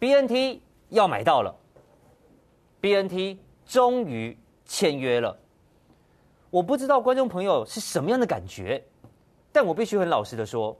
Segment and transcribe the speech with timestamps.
[0.00, 0.60] BNT
[0.90, 1.52] 要买到了
[2.80, 5.36] ，BNT 终于签约了。
[6.50, 8.84] 我不知道观众朋友是什么样的感觉，
[9.50, 10.78] 但我必须很老实的说，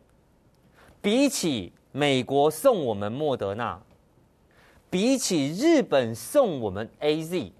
[1.02, 3.82] 比起美国送我们莫德纳，
[4.88, 7.50] 比起日本送我们 AZ，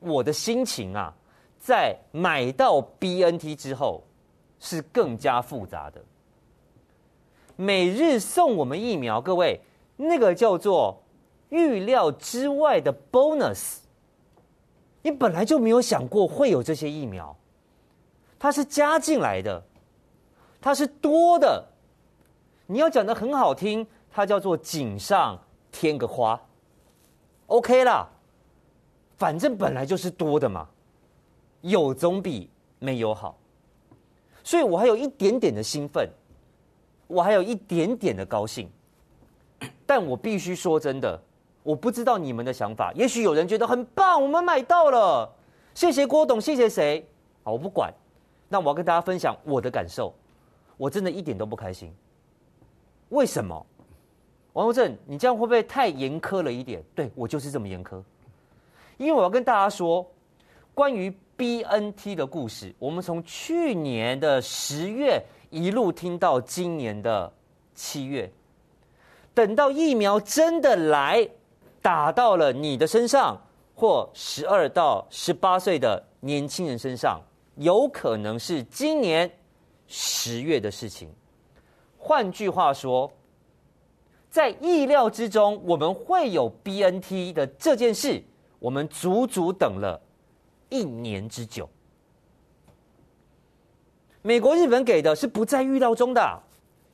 [0.00, 1.14] 我的心情啊，
[1.60, 4.02] 在买到 BNT 之后
[4.58, 6.04] 是更加复杂的。
[7.54, 9.60] 美日送我们疫苗，各位。
[10.00, 11.02] 那个叫做
[11.48, 13.78] 预料之外的 bonus，
[15.02, 17.36] 你本来就没有想过会有这些疫苗，
[18.38, 19.62] 它是加进来的，
[20.60, 21.64] 它是多的。
[22.66, 25.36] 你要讲的很好听，它叫做锦上
[25.72, 26.40] 添个花
[27.46, 28.06] ，OK 啦，
[29.16, 30.68] 反正本来就是多的嘛，
[31.62, 33.36] 有总比没有好。
[34.44, 36.08] 所以我还有一点点的兴奋，
[37.08, 38.70] 我还有一点点的高兴。
[39.86, 41.20] 但我必须说真的，
[41.62, 42.92] 我不知道你们的想法。
[42.94, 45.30] 也许有人觉得很棒，我们买到了，
[45.74, 47.06] 谢谢郭董，谢谢谁？
[47.42, 47.92] 好，我不管。
[48.48, 50.14] 那我要跟大家分享我的感受，
[50.76, 51.94] 我真的一点都不开心。
[53.10, 53.66] 为什么？
[54.54, 56.82] 王佑正，你这样会不会太严苛了一点？
[56.94, 58.02] 对，我就是这么严苛，
[58.96, 60.06] 因为我要跟大家说，
[60.74, 67.32] 关于 BNT 的故事，我们从去年的十月一路听到今年的
[67.74, 68.30] 七月。
[69.38, 71.24] 等到疫苗真的来
[71.80, 73.40] 打到了你的身上，
[73.72, 77.20] 或十二到十八岁的年轻人身上，
[77.54, 79.30] 有可能是今年
[79.86, 81.08] 十月的事情。
[81.96, 83.08] 换句话说，
[84.28, 88.20] 在意料之中，我们会有 BNT 的这件事，
[88.58, 90.00] 我们足足等了
[90.68, 91.70] 一年之久。
[94.20, 96.42] 美国、日本给的是不在预料中的，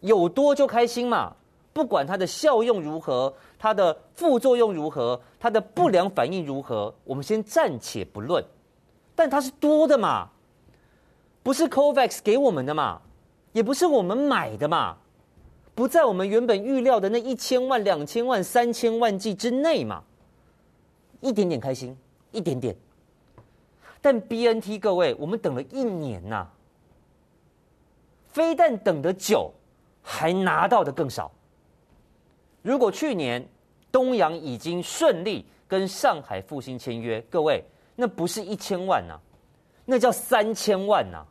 [0.01, 1.35] 有多就开心嘛。
[1.75, 8.43] 不管它的效用如何，它的副作用如何，它的不良反应如何，我们先暂且不论。
[9.17, 10.31] 但它是多的嘛，
[11.43, 13.03] 不是 COVAX 给我们的嘛，
[13.53, 14.97] 也不是我们买的嘛，
[15.75, 20.03] 不在我们原本预料的那一千万、两千万、三千万剂之内嘛。
[21.21, 21.97] 一点点开心，
[22.31, 22.77] 一点点。
[24.01, 26.47] 但 BNT 各位，我们等了一年呐、
[28.31, 29.51] 非但等得久，
[30.03, 31.33] 还拿到的更少。
[32.65, 33.47] 如果去年
[33.93, 37.63] 东洋已经顺利跟上海复兴签约，各位，
[37.95, 39.21] 那不是一千万呐、
[39.85, 41.23] 那叫三千万呐、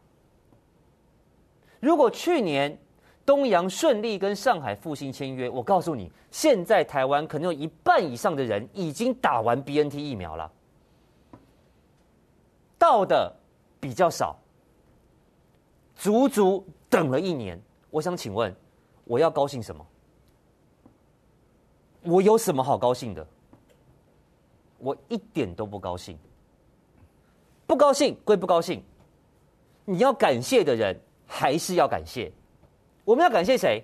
[1.80, 2.78] 如果去年
[3.26, 10.52] 东洋顺利跟上海复兴签约，我告诉你，现在台湾可能有一半以上的人已经打完 BNT 疫苗了，
[12.78, 13.36] 到的
[13.80, 14.38] 比较少，
[15.96, 17.60] 足足等了一年。
[17.90, 18.56] 我想请问，
[19.06, 19.84] 我要高兴什么？
[22.04, 23.26] 我有什么好高兴的？
[24.78, 26.18] 我一点都不高兴。
[27.66, 28.84] 不高兴归不高兴，
[29.86, 32.30] 你要感谢的人还是要感谢。
[33.06, 33.82] 我们要感谢谁？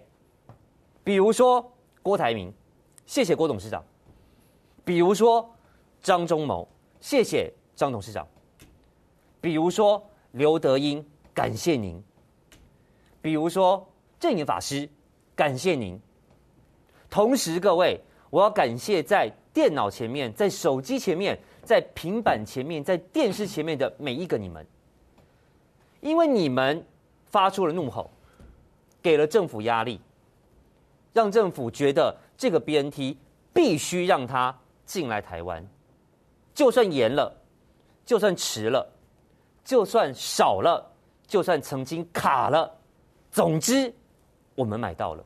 [1.04, 1.72] 比如说
[2.04, 2.54] 郭台铭，
[3.06, 3.82] 谢谢郭董事长；
[4.84, 5.50] 比如说
[6.02, 6.68] 张忠谋，
[7.00, 8.26] 谢谢张董事长；
[9.40, 11.04] 比如说刘德英，
[11.34, 12.02] 感谢您；
[13.22, 13.88] 比如说
[14.20, 14.88] 证严法师，
[15.36, 16.00] 感谢您。
[17.10, 18.00] 同时，各位。
[18.30, 24.66] 我要感谢在电脑前面、在手机前面、在平板前面、在电视前面的每一个你们，
[26.00, 26.86] 因为你们
[27.26, 28.12] 发出了怒吼，
[29.02, 30.00] 给了政府压力，
[31.12, 33.18] 让政府觉得这个 BNT
[33.52, 35.68] 必须让它进来台湾，
[36.54, 37.36] 就算延了，
[38.06, 38.88] 就算迟了，
[39.64, 40.86] 就算少了，
[41.26, 42.72] 就算曾经卡了，
[43.32, 43.92] 总之
[44.54, 45.26] 我们买到了，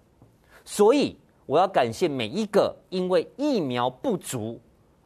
[0.63, 1.17] 所以。
[1.45, 4.59] 我要感谢每一个因为疫苗不足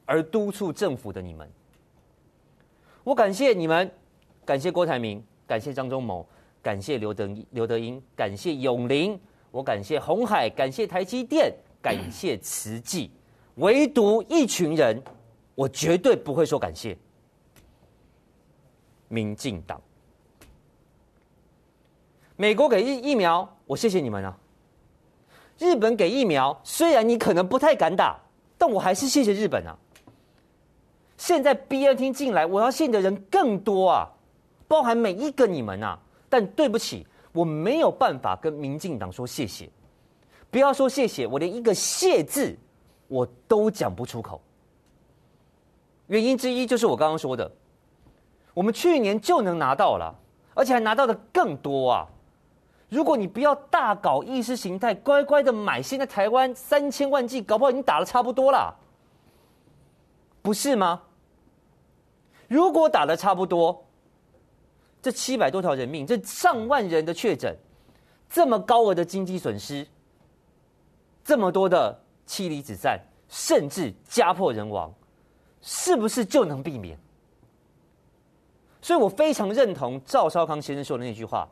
[0.05, 1.49] 而督促政府的你们。
[3.03, 3.89] 我感谢你们，
[4.45, 6.27] 感谢郭台铭，感谢张忠谋，
[6.61, 13.09] 感谢刘德刘德英，感谢永龄，我感谢鸿海，感谢台积电，感谢慈济，
[13.55, 15.01] 唯独一群人，
[15.55, 16.97] 我绝对不会说感谢。
[19.07, 19.81] 民进党，
[22.35, 24.37] 美国给疫疫苗，我谢谢你们啊。
[25.57, 28.19] 日本给疫苗，虽然你可能不太敢打，
[28.57, 29.75] 但我还是谢谢日本啊。
[31.17, 34.07] 现在 BNT 进来，我要谢的人更多啊，
[34.67, 35.99] 包含每一个你们啊。
[36.29, 39.69] 但对不起，我没有办法跟民进党说谢谢。
[40.51, 42.55] 不要说谢谢，我连一个谢字
[43.07, 44.41] 我都讲不出口。
[46.07, 47.51] 原因之一就是我刚刚说的，
[48.53, 50.13] 我们去年就能拿到了，
[50.53, 52.07] 而且还拿到的更多啊。
[52.89, 58.73] 如果你不要大搞意识形态，乖乖的买，现在台湾三千万剂，搞不好已经打的差不多了，
[60.41, 61.01] 不是吗？
[62.47, 63.85] 如果打的差不多，
[65.01, 67.53] 这七百多条人命，这上万人的确诊，
[68.29, 69.85] 这么高额的经济损失，
[71.25, 72.97] 这么多的妻离子散，
[73.27, 74.93] 甚至家破人亡，
[75.61, 76.97] 是不是就能避免？
[78.81, 81.45] 所以我非常认同赵少康先生说的那句话：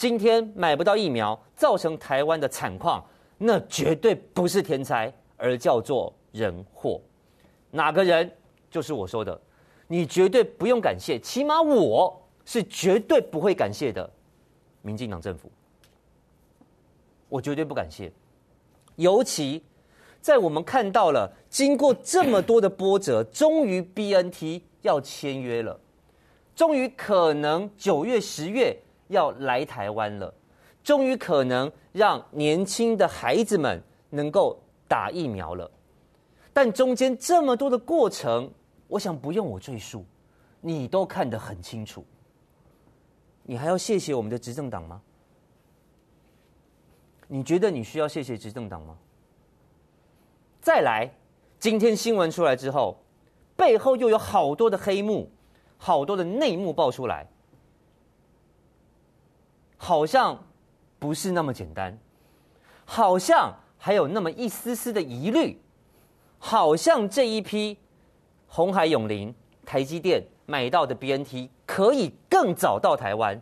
[0.00, 3.04] 今天买不到疫苗，造成台湾的惨况，
[3.36, 6.98] 那绝对不是天灾，而叫做人祸。
[7.70, 8.32] 哪个人？
[8.70, 9.38] 就是我说的。
[9.88, 14.10] 你绝对不用感谢，起码我是绝对不会感谢的。
[14.80, 15.52] 民进党政府，
[17.28, 18.10] 我绝对不感谢。
[18.96, 19.62] 尤其
[20.22, 25.78] 在我们看到了经过这么多的波折，终于 BNT 要签约了，
[26.56, 28.74] 终于可能九月、十月
[29.10, 30.34] 要来台湾了，
[30.82, 34.58] 终于可能让年轻的孩子们能够
[34.88, 35.70] 打疫苗了。
[36.52, 38.50] 但中间这么多的过程。
[38.90, 40.04] 我想不用我赘述，
[40.60, 42.04] 你都看得很清楚。
[43.44, 45.00] 你还要谢谢我们的执政党吗？
[47.28, 48.98] 你觉得你需要谢谢执政党吗？
[50.60, 51.08] 再来，
[51.60, 53.00] 今天新闻出来之后，
[53.54, 55.30] 背后又有好多的黑幕，
[55.78, 57.28] 好多的内幕爆出来，
[59.82, 60.38] 好像
[60.98, 61.98] 不是那么简单，
[62.84, 65.58] 好像还有那么一丝丝的疑虑，
[66.38, 67.78] 好像这一批。
[68.46, 69.34] 红海永林、
[69.64, 73.40] 台积电买到的 BNT 可以更早到台湾，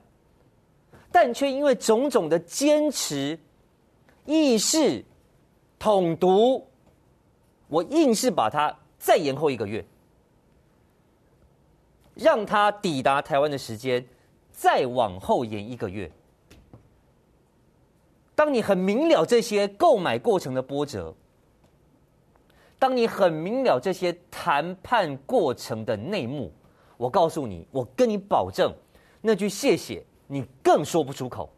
[1.11, 3.37] 但却因为种种的坚持、
[4.25, 5.05] 意识、
[5.77, 6.65] 统独，
[7.67, 9.85] 我硬是把它再延后一个月，
[12.15, 14.07] 让它抵达台湾的时间
[14.53, 16.09] 再往后延一个月。
[18.39, 21.13] 当你很明了这些购买过程的波折。
[22.79, 26.53] 当你很明了这些谈判过程的内幕，
[26.97, 28.73] 我告诉你，我跟你保证，
[29.21, 31.51] 那句谢谢你更说不出口。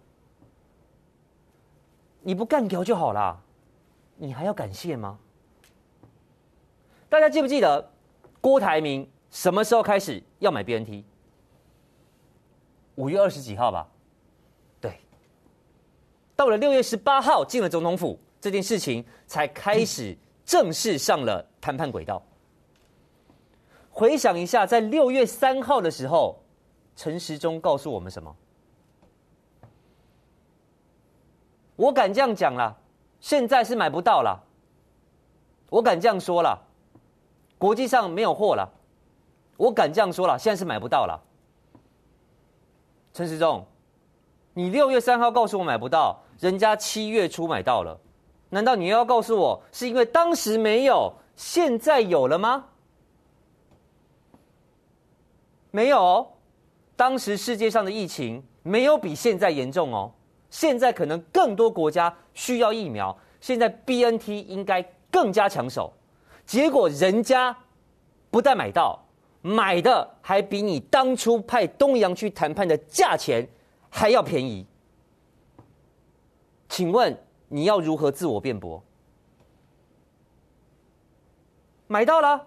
[2.22, 3.38] 你不干掉就好了，
[4.16, 5.18] 你还要感谢吗？
[7.10, 7.90] 大家记不记得
[8.40, 11.04] 郭台铭什么时候开始要买 BNT？
[12.94, 13.86] 五月二十几号吧？
[16.40, 20.16] 对，到了六月十八号进了总统府，这件事情才开始。
[20.46, 22.20] 正式上了谈判轨道。
[23.90, 26.42] 回想一下，在六月三号的时候，
[26.96, 28.34] 陈时中告诉我们什么？
[31.76, 32.74] 我敢这样讲啦，
[33.20, 34.42] 现在是买不到了。
[35.68, 36.58] 我敢这样说了，
[37.58, 38.66] 国际上没有货了。
[39.58, 41.20] 我敢这样说了，现在是买不到了。
[43.12, 43.64] 陈时中，
[44.54, 47.98] 你六月三号告诉我买不到，人家七月初买到了。
[48.48, 52.64] 难道你又要告诉我，是因为当时没有，现在有了吗？
[55.70, 56.26] 没有，
[56.96, 60.10] 当时世界上的疫情没有比现在严重哦。
[60.50, 64.82] 现在可能更多国家需要疫苗，现在 BNT 应该
[65.12, 65.92] 更加抢手。
[66.44, 67.56] 结果人家
[68.32, 68.98] 不但买到，
[69.42, 73.48] 买的还比你当初派东洋去谈判的价钱
[73.88, 74.66] 还要便宜。
[76.70, 77.14] 请问？
[77.52, 78.80] 你要如何自我辩驳？
[81.88, 82.46] 买到了，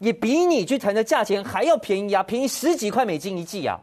[0.00, 3.80] 也比你去谈的价钱还要便宜啊，便宜十几块美金一季啊！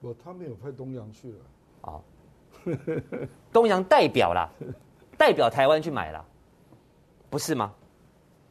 [0.00, 1.38] 我他没有派东洋去了
[1.82, 2.02] 啊，哦、
[3.52, 4.48] 东洋代表啦，
[5.18, 6.24] 代表台湾去买了，
[7.28, 7.74] 不是吗？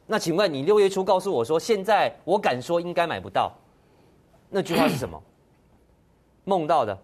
[0.06, 3.52] 那请问你六月初告诉我说，现在我敢说应该买不到，
[4.48, 5.20] 那句话是什么？
[6.46, 6.96] 梦到的，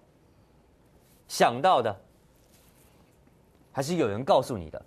[1.27, 2.01] 想到的。
[3.73, 4.85] 还是有人告诉你的？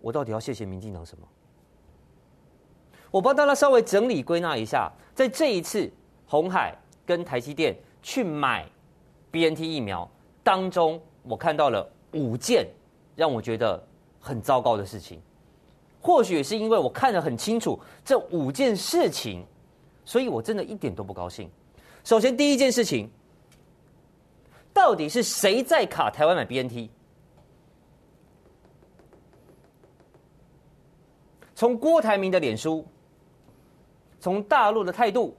[0.00, 1.28] 我到底要谢谢民进党什么？
[3.10, 5.90] 我帮大家稍微整理归纳一下，在这一次
[6.26, 6.74] 红海
[7.04, 8.66] 跟台积电去买
[9.30, 10.10] BNT 疫苗
[10.42, 12.66] 当中，我看到了五件
[13.14, 13.82] 让我觉得
[14.18, 15.20] 很糟糕的事情。
[16.00, 19.44] 或许是因为我看得很清楚这五件事情，
[20.06, 21.50] 所以我真的一点都不高兴。
[22.02, 23.08] 首先，第一件事情，
[24.72, 26.88] 到底是谁在卡台湾买 BNT？
[31.54, 32.86] 从郭台铭的脸书，
[34.18, 35.36] 从大陆的态度，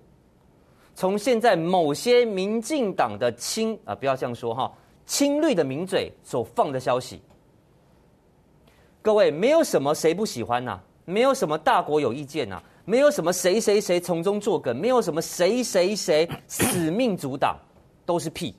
[0.94, 4.72] 从现在某些民进党的亲啊，不要这样说哈，
[5.08, 7.20] 亲绿的名嘴所放的消息，
[9.02, 12.62] 各位没有什么谁不喜欢呐、没有什么大国有意见呐、
[12.92, 17.58] 没有什么谁谁谁从中作梗，没有什么谁谁谁死命阻挡，
[18.06, 18.54] 都是屁。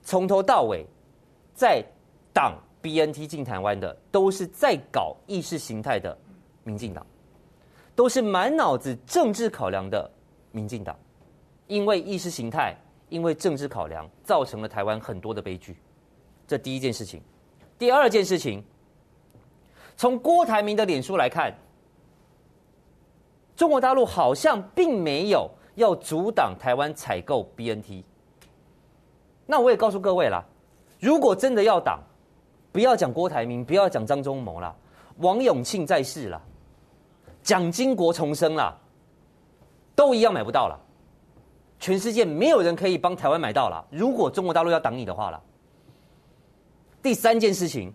[0.00, 0.86] 从头到尾，
[1.52, 1.84] 在
[2.32, 6.16] 挡 BNT 进台湾的，都是在搞意识形态的
[6.62, 7.04] 民进党，
[7.96, 10.08] 都是满脑子政治考量的
[10.52, 10.96] 民进党，
[11.66, 12.76] 因为意识形态，
[13.08, 15.76] 因为政治考量，造成了台湾很多的悲剧。
[16.46, 17.20] 这第一件事情。
[17.76, 18.62] 第二件事情，
[19.96, 21.52] 从郭台铭的脸书来看，
[23.56, 28.04] 中国大陆好像并没有要阻挡台湾采购 BNT。
[29.46, 30.44] 那我也告诉各位啦，
[31.00, 31.98] 如果真的要挡，
[32.70, 34.74] 不要讲郭台铭，不要讲张忠谋啦，
[35.18, 36.40] 王永庆在世啦，
[37.42, 38.76] 蒋经国重生啦，
[39.94, 40.78] 都一样买不到了。
[41.78, 43.86] 全世界没有人可以帮台湾买到了。
[43.90, 45.42] 如果中国大陆要挡你的话了。
[47.02, 47.92] 第三件事情，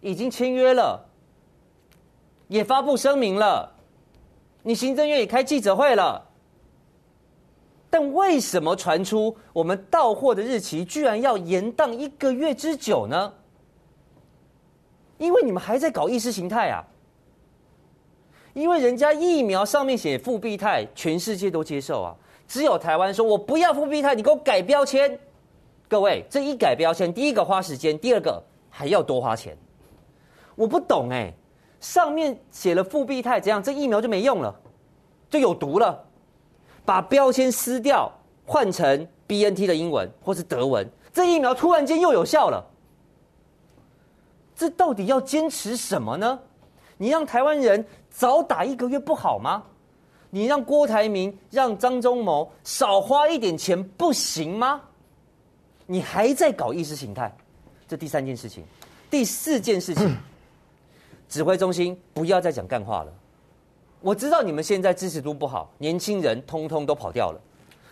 [0.00, 1.02] 已经签约了，
[2.48, 3.73] 也发布声明了，
[4.64, 6.26] 你行政院也开记者会了，
[7.90, 13.32] 但为什么传出我们到货的日期居然要延宕一个月之久呢？
[15.18, 16.82] 因为你们还在搞意识形态啊！
[18.54, 22.16] 因为人家疫苗上面写复必泰，全世界都接受啊，
[22.48, 25.18] 只有台湾说我不要复必泰，你给我改标签。
[25.88, 29.56] 各位，这一改标签，第一个花时间，第二个还要多花钱。
[30.56, 31.32] 我不懂哎，
[31.84, 34.58] 上面写了复必泰，这样这疫苗就没用了，
[35.28, 36.02] 就有毒了。
[36.82, 38.10] 把标签撕掉，
[38.46, 42.64] 换成 BNT 的英文或是德文，这疫苗突然间又有效了。
[44.56, 46.38] 这到底要坚持什么呢？
[46.96, 49.62] 你让台湾人早打一个月不好吗？
[50.30, 54.80] 你让郭台铭、让张忠谋少花一点钱不行吗？
[55.84, 57.30] 你还在搞意识形态，
[57.86, 58.64] 这第三件事情，
[59.10, 60.16] 第四件事情，
[61.34, 63.12] 指挥中心不要再讲干话了。
[64.00, 67.40] 我知道你们现在支持度不好，年轻人通通都跑掉了，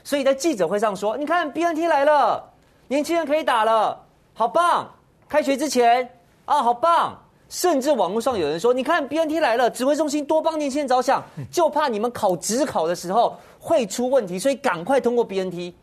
[0.05, 2.49] 所以在记者会上说：“你看 BNT 来了，
[2.87, 4.01] 年轻人可以打了，
[4.33, 4.89] 好棒！
[5.29, 6.09] 开学之前
[6.45, 7.21] 啊，好棒！
[7.49, 11.21] 甚至网络上有人说：你看 BNT 来了，指挥中心多帮年轻人着想，
[11.51, 15.75] 就怕你们考指考的时候会出问题，所以赶快通过 BNT。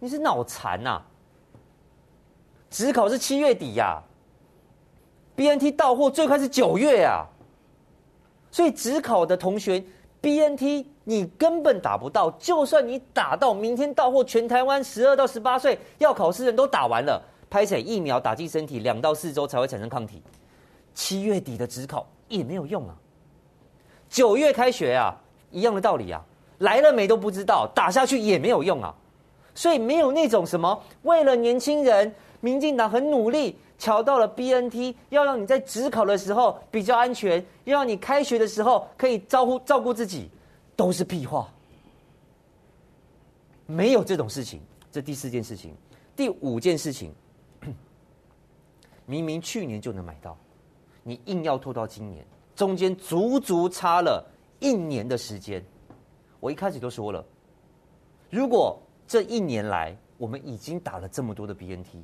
[0.00, 1.00] 你是脑残呐！”
[2.68, 4.02] 指考是七月底呀
[5.36, 7.24] ，BNT 到货最快是九月呀，
[8.50, 9.84] 所以指考的同学
[10.20, 20.22] BNT 你根本打不到，就算你打到，明天到货，全台湾十二到十八岁要考试人都打完了，拍起疫苗打进身体两到四周才会产生抗体，
[20.94, 22.96] 七月底的指考也没有用啊，
[24.08, 25.14] 九月开学啊，
[25.50, 26.24] 一样的道理啊，
[26.58, 28.94] 来了没都不知道，打下去也没有用啊，
[29.54, 32.14] 所以没有那种什么为了年轻人。
[32.40, 40.30] 民进党很努力，乔到了 BNT，要让你在职考的时候比较安全，要让你开学的时候可以招呼照顾自己，
[40.74, 41.52] 都是屁话，
[43.66, 44.60] 没有这种事情。
[44.90, 45.74] 这第四件事情，
[46.16, 47.12] 第五件事情，
[49.04, 50.38] 明明去年就能买到，
[51.02, 54.26] 你硬要拖到今年，中间足足差了
[54.58, 55.62] 一年的时间。
[56.40, 57.22] 我一开始都说了，
[58.30, 62.02] 如果这一年来我们已经打了这么多的 BNT。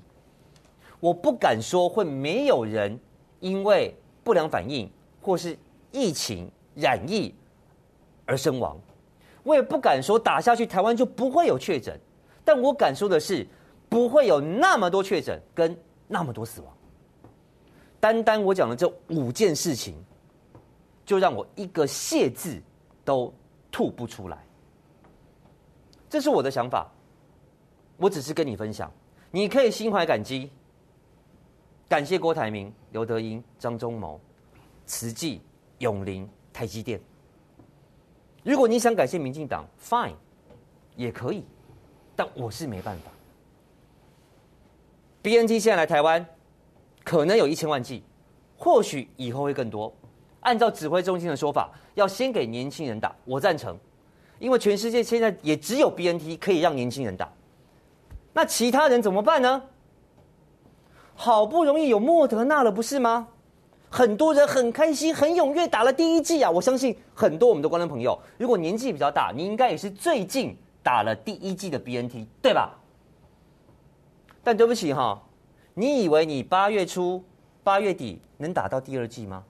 [1.02, 2.96] 我不敢说会没有人
[3.40, 3.92] 因为
[4.22, 4.88] 不良反应
[5.20, 5.58] 或是
[5.90, 7.34] 疫情染疫
[8.24, 8.78] 而身亡，
[9.42, 11.98] 我也不敢说打下去台湾就不会有确诊，
[12.44, 13.44] 但我敢说的是
[13.88, 16.72] 不会有那么多确诊跟那么多死亡。
[17.98, 19.96] 单单我讲的这五件事情，
[21.04, 22.62] 就让我一个谢字
[23.04, 23.34] 都
[23.72, 24.38] 吐不出来。
[26.08, 26.88] 这是我的想法，
[27.96, 28.88] 我只是跟你分享，
[29.32, 30.48] 你可以心怀感激。
[31.92, 34.18] 感谢郭台铭、刘德英、张忠谋、
[34.86, 35.42] 慈济、
[35.76, 36.98] 永龄、台积电。
[38.42, 40.14] 如果你想感谢民进党，fine，
[40.96, 41.44] 也可以，
[42.16, 43.10] 但我是没办法。
[45.20, 46.24] BNT 现在来台湾，
[47.04, 48.02] 可能有一千万剂，
[48.56, 49.94] 或许以后会更多。
[50.40, 53.78] 按照指挥中心的说法，要先给年轻人打，我赞成，
[54.38, 57.30] 因为全世界现在也只有 BNT 可以让年轻人打。
[58.32, 59.62] 那其他人怎么办呢？
[61.22, 63.28] 好不容易有莫德纳了，不是吗？
[63.88, 66.50] 很多人很开心、很踊跃打了第一剂啊！
[66.50, 72.76] 我相信很多我们的观众朋友，如果年纪比较大，你应该也是最近打了第一剂的 BNT，对吧？
[74.42, 75.22] 但对不起哈，
[75.74, 77.22] 你以为你八月初、
[77.62, 79.44] 八月底能打到第二剂吗？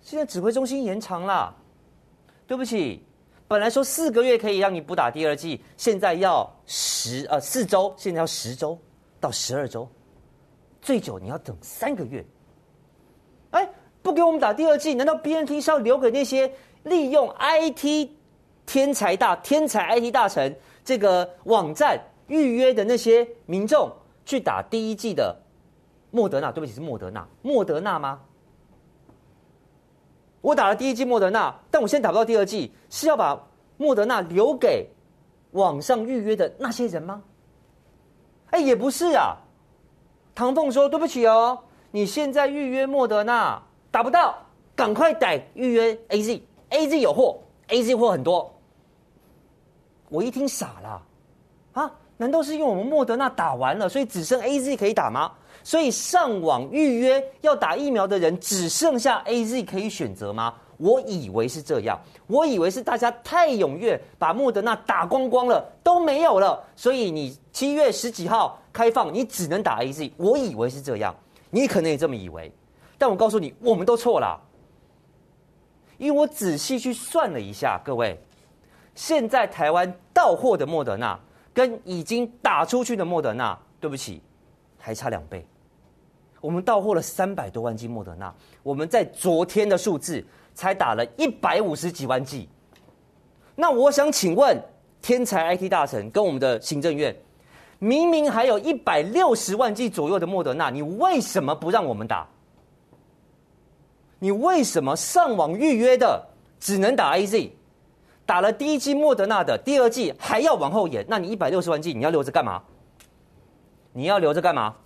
[0.00, 1.54] 现在指挥中心延长了，
[2.48, 3.06] 对不起，
[3.46, 8.76] 本来说四个月可以让你补打第二剂，现在要十呃四周，现在要十周
[9.20, 9.88] 到十二周。
[10.82, 12.24] 最久你要等三个月，
[13.50, 13.68] 哎，
[14.02, 16.50] 不给我们打第二剂，难道 BNT 是要留给那些
[16.84, 18.08] 利用 IT
[18.64, 23.92] 天才大天才 IT 大神这个网站预约的那些民众
[24.24, 25.36] 去打第一剂的
[26.10, 28.20] 莫德纳，对不起，是莫德纳，莫德纳吗？
[30.40, 33.38] 我打了第一剂莫德纳，但我现在打不到第二剂，是要把
[33.76, 34.88] 莫德纳留给
[35.52, 37.22] 网上预约的那些人吗？
[38.50, 39.36] 哎，也不是啊。
[40.34, 41.58] 唐凤说：“对不起哦，
[41.90, 44.36] 你现在预约莫德纳打不到，
[44.74, 48.52] 赶快改预约 AZ，AZ 有货，AZ 货很多。”
[50.08, 51.02] 我一听傻了，
[51.72, 55.32] 啊，难道是因为我们莫德纳打完了，所以只剩 AZ 可以打吗？
[55.62, 60.54] 所以上网预约要打疫苗的人只剩下 AZ 可以选择吗？
[60.80, 70.10] 我以为是这样，我以为是大家太踊跃，把莫德纳打光光了，都没有了，所以你七月十几号开放，你只能打 AZ。
[70.16, 71.14] 我以为是这样，
[71.50, 72.50] 你可能也这么以为，
[72.96, 74.40] 但我告诉你，我们都错了，
[75.98, 78.18] 因为我仔细去算了一下，各位，
[78.94, 81.20] 现在台湾到货的莫德纳
[81.52, 84.22] 跟已经打出去的莫德纳，对不起，
[84.78, 85.46] 还差两倍。
[86.40, 90.24] 我们到货了三百多万剂莫德纳，我们在昨天的数字
[90.60, 92.46] 才打了一百五十几万剂。
[93.56, 94.62] 那我想请问，
[95.00, 97.16] 天才 IT 大臣跟我们的行政院，
[97.78, 102.28] 明明还有一百六十万剂左右的莫德纳，你为什么不让我们打？
[104.18, 106.22] 你为什么上网预约的
[106.58, 107.50] 只能打 AZ，
[108.26, 111.02] 打了第一剂莫德纳的第二剂还要往后延？
[111.08, 112.62] 那你一百六十万剂你要留着干嘛？
[113.94, 114.76] 你要留着干嘛？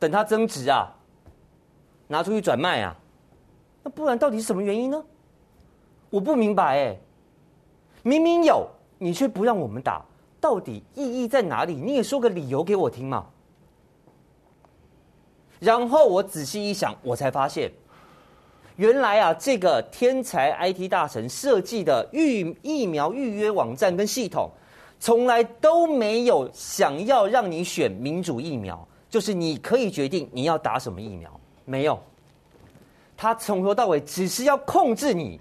[0.00, 0.92] 等它增值啊，
[2.08, 2.96] 拿出去转卖啊，
[3.82, 5.02] 那不然到底是什么原因呢？
[6.10, 6.96] 我不明白哎，
[8.02, 8.66] 明明有，
[8.98, 10.04] 你却不让我们打，
[10.40, 11.74] 到底意义在哪里？
[11.74, 13.26] 你也说个理由给我听嘛。
[15.58, 17.70] 然后我仔细一想，我才发现，
[18.76, 24.50] 原来啊，这个天才 IT 大神设计的预疫苗预约网站跟系统，
[24.98, 28.86] 从来都没有想要让你选民主疫苗。
[29.08, 31.30] 就是你可以决定你要打什么疫苗，
[31.64, 32.00] 没有，
[33.20, 35.38] 他从头到尾只是要控制你，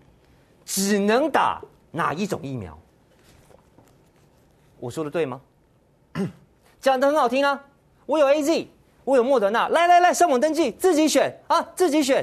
[0.65, 1.61] 只能打
[1.91, 2.77] 哪一种疫苗。
[4.81, 5.39] 我说的对吗？
[6.81, 7.57] 讲的很好听啊，
[8.05, 8.67] 我有 AZ，
[9.05, 12.21] 我有莫德纳，来来来，上网登记，自己选啊，自己选。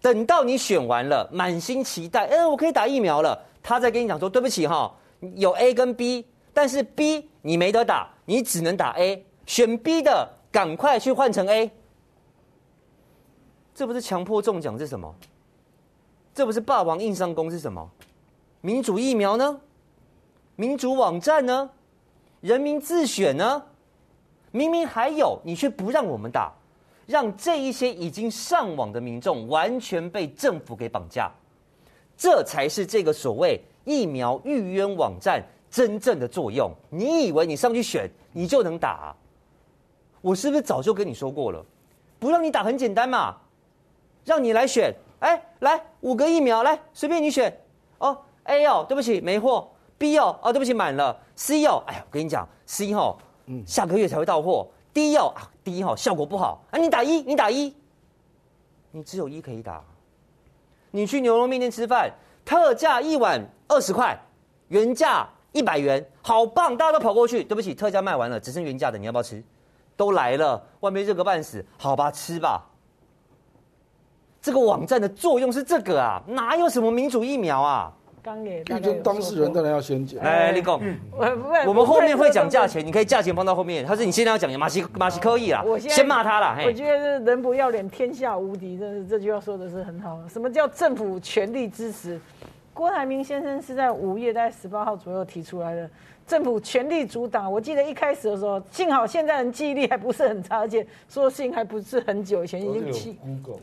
[0.00, 4.90] 等到你选完了，满心期待，哎，我可以打疫苗了，他再跟你讲说，对不起哈，
[5.34, 9.22] 有 A 跟 B，但是 B 你没得打，你只能打 A。
[9.44, 11.70] 选 B 的，赶快去换成 A，
[13.74, 15.12] 这不是强迫中奖是什么？
[16.32, 17.90] 这不是霸王硬上弓是什么？
[18.60, 19.60] 民主疫苗呢？
[20.56, 21.68] 民主网站呢？
[22.40, 23.62] 人民自选呢？
[24.52, 26.52] 明明还有，你却不让我们打，
[27.06, 31.28] 让这一些已经上网的民众完全被政府给绑架，
[32.16, 36.70] 这才是这个所谓疫苗预约网站真正的作用。
[36.88, 39.12] 你以为你上去选，你就能打？
[40.20, 41.64] 我是不是早就跟你说过了？
[42.20, 43.36] 不让你打很简单嘛，
[44.24, 44.94] 让你来选。
[45.20, 47.56] 哎，来五个疫苗，来随便你选。
[47.98, 49.68] 哦，A 哦，对不起没货。
[49.96, 51.16] B 哦，哦对不起满了。
[51.36, 54.66] C 哦，哎呀，我跟你讲，C 哦，嗯，下个月才会到货。
[54.92, 56.62] D 哦啊，D 哦效果不好。
[56.70, 57.74] 啊，你打一，你打一，
[58.90, 59.82] 你只有一可以打。
[60.90, 62.12] 你去牛肉面店吃饭，
[62.44, 64.18] 特价一碗二十块，
[64.68, 67.42] 原价一百元，好棒，大家都跑过去。
[67.42, 69.42] 对不起，特价卖完了，只剩原价的，你要不要吃？
[69.96, 72.64] 都来了，外面热个半死，好吧，吃吧。
[74.44, 77.90] 这个网站的作用是这个啊，哪有什么民主疫苗啊？
[78.22, 80.22] 刚也，毕竟当事人当然要先讲。
[80.22, 80.82] 来，立功，
[81.66, 83.86] 我们后面会讲价钱，你可以价钱放到后面。
[83.86, 86.62] 他是你现在要讲马西马西可以啦，我先骂他了。
[86.62, 90.18] 我觉得人不要脸，天下无敌，这是这句话说的是很好。
[90.28, 92.20] 什么叫政府全力支持？
[92.74, 95.88] 郭台铭先生是在五月大概十八号左右提出来的。
[96.26, 97.50] 政府全力阻挡。
[97.52, 103.18] 我记得一开始的时候，幸好现在人记忆力还不是很差，而且说的事情还不是很久以前已经记，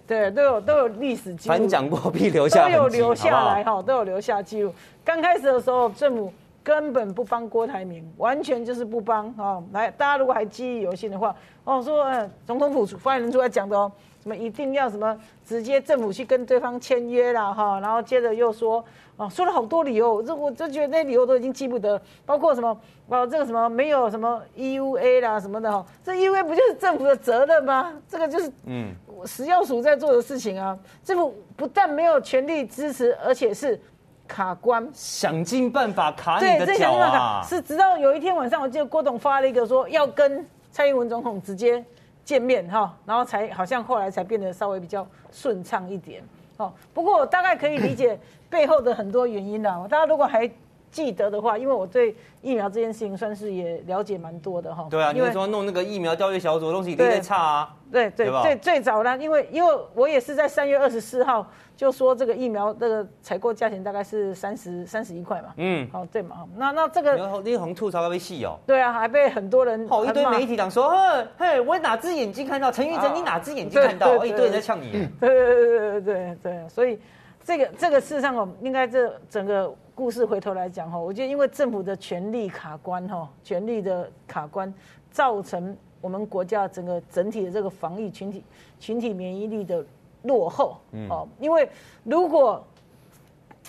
[0.06, 1.56] 对，都有都有历史记录。
[1.56, 4.74] 反讲过必留下，都有留下来哈，都有留下记录。
[5.04, 6.32] 刚开始的时候，政府
[6.63, 9.63] 根本不帮郭台铭，完全就是不帮哈。
[9.74, 18.84] 来，大家如果还记忆犹新的话，哦，说嗯，总统府发言人出来讲的哦，什么一定要什么直接政府去跟对方签约啦哈，然后接着又说。
[19.21, 22.75] 哦，说了好多理由，这我就觉得那理由都已经记不得，包括什么，
[23.07, 27.93] 哦，这个什么没有什么 EUA 啦什么的哈，这 EUA 不就是政府的责任吗？
[28.10, 28.91] 这个就是嗯，
[29.27, 30.75] 食药署在做的事情啊。
[31.03, 33.79] 政府不但没有全力支持，而且是
[34.27, 37.45] 卡关，想尽办法卡你的脚啊。
[37.47, 41.86] 是直到有一天晚上，我记得郭董发了一个说要跟蔡英文总统直接
[42.25, 46.23] 见面哈，然后才好像后来才变得稍微比较顺畅一点。
[46.62, 48.19] 好，不过我大概可以理解
[48.50, 49.84] 背后的很多原因啦。
[49.89, 50.47] 大家如果还
[50.91, 54.86] 记得的话，因为我对疫苗这件事情算是也了解蛮多的哈。
[54.91, 57.76] 对啊，因为你说弄那个疫苗调阅小组的东西一定在差啊。
[57.91, 61.50] 对对对，最最早呢，因为因为我也是在三月二十四号
[61.81, 65.51] 就说这个疫苗这个采购价钱大概是三十三十一块嘛。
[65.57, 68.55] 嗯，好对嘛，那那这个你红吐槽被戏哦。
[68.67, 73.15] 对啊，还被很多人哦一堆媒体讲说，嘿，嘿，我哪只眼睛看到陈玉珍？
[73.15, 74.23] 你哪只眼睛看到？
[74.23, 74.91] 一堆人在呛你。
[74.91, 76.99] 对对对对对对，所以
[77.43, 84.71] 这个这个事实上哦，应该这整个故事回头来讲哈，我觉得因为政府的权力卡关哈，权力的卡关
[85.09, 85.75] 造成。
[85.99, 88.43] 我们国家整个整体的这个防疫群体
[88.79, 89.85] 群体免疫力的
[90.23, 90.77] 落后，
[91.10, 91.69] 哦，因为
[92.03, 92.63] 如果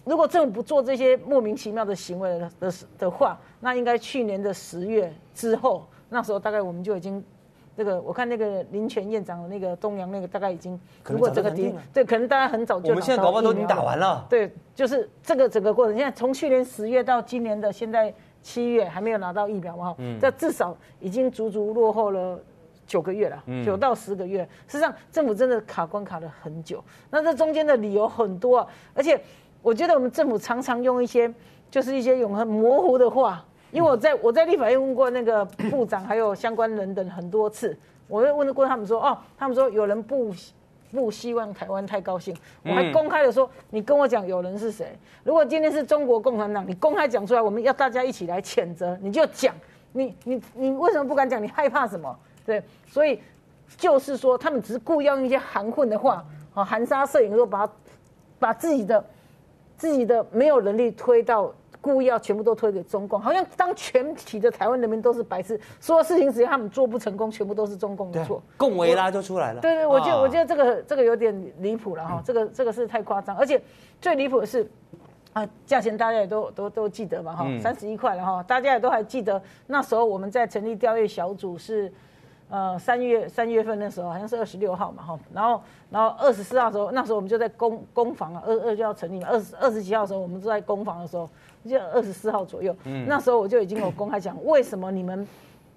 [0.04, 7.22] 如果政府不做这些莫名其妙的行为的的的话，那应该去年的十月之后，那时候大概我们就已经
[7.76, 18.12] 这个，我看那个林权院长的那个东阳那个大概已经，如果这个敌对，可能大家很早就我们现在搞不好都已经打完了，对，就是这个整个过程，现在从去年十月到今年的现在。
[18.44, 19.94] 七月还没有拿到疫苗嘛？
[19.98, 22.36] 嗯，这至少已经足足落后了
[22.86, 24.42] 九个月了，九到十个月。
[24.66, 26.82] 事实上，政府真的卡关卡了很久。
[27.10, 29.20] 那这中间的理由很多啊，而且
[29.62, 31.32] 我觉得我们政府常常用一些
[31.70, 33.44] 就是一些永恒模糊的话。
[33.70, 40.34] 因为我在我在立法院问过那个部长还有相关人等很多次，我就问过他们说，哦，他们说有人不。
[40.92, 44.94] 不希望台湾太高兴，我还公开的说，你跟我讲有人是谁？
[45.24, 49.54] 如果今天是中国共产党，你公开讲出来，我们要大家一起来谴责，你就讲，
[49.92, 51.42] 你你你为什么不敢讲？
[51.42, 52.14] 你害怕什么？
[52.44, 53.20] 对，所以
[53.76, 56.24] 就是说，他们只是故意要用一些含混的话，
[56.54, 57.72] 啊，含沙射影的时候，把
[58.38, 59.04] 把自己的
[59.76, 61.52] 自己的没有能力推到。
[61.80, 69.60] 故意要全部都推给中共，好像当全体的台湾人民都是白痴，所有事情只要他们做不成功，全部都是中共的错，共维拉就出来了。
[69.60, 73.60] 对对，我觉得我觉得这个这个有点离谱了哈，嗯、这个这个是太夸张，而且
[74.00, 74.64] 最离谱的是，
[75.32, 81.92] 啊，价钱大家也都都都记得嘛哈，三十一块了哈，大家也都还记得那时候我们在成立调阅小组是。
[82.52, 91.26] 呃，三月三月份的时候，好像是二十六号嘛，哈，然后然后二十四号的时候，那时候我们就在攻攻防啊，二二就要成立嘛，二十二十几号的时候，我们就在攻防的时候，
[91.66, 95.26] 就二十四号左右，嗯，那时候我就已经有公开讲，为什么你们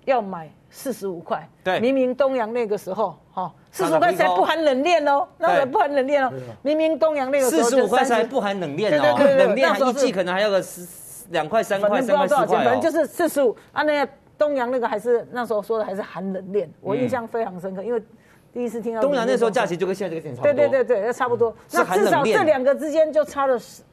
[0.04, 1.48] 要买四十五块？
[1.64, 10.86] 对，明明东阳那个时候，哈，四十五块才不含冷链哦，那个不含冷链哦，明明东阳那个时候四十五块才不含冷链哦，冷链还一季可能还要个十
[11.30, 14.12] 两块三块三块四块，反正就是四十五啊那个。
[14.38, 18.02] 东阳那个还是那时候说的还是含冷链，我印象非常深刻，因为
[18.54, 20.54] 第一次听到东阳那时候价钱就跟现在这个点差不多。
[20.54, 21.56] 对对对对，差不多。
[21.72, 23.84] 那至少这两个之间就差了十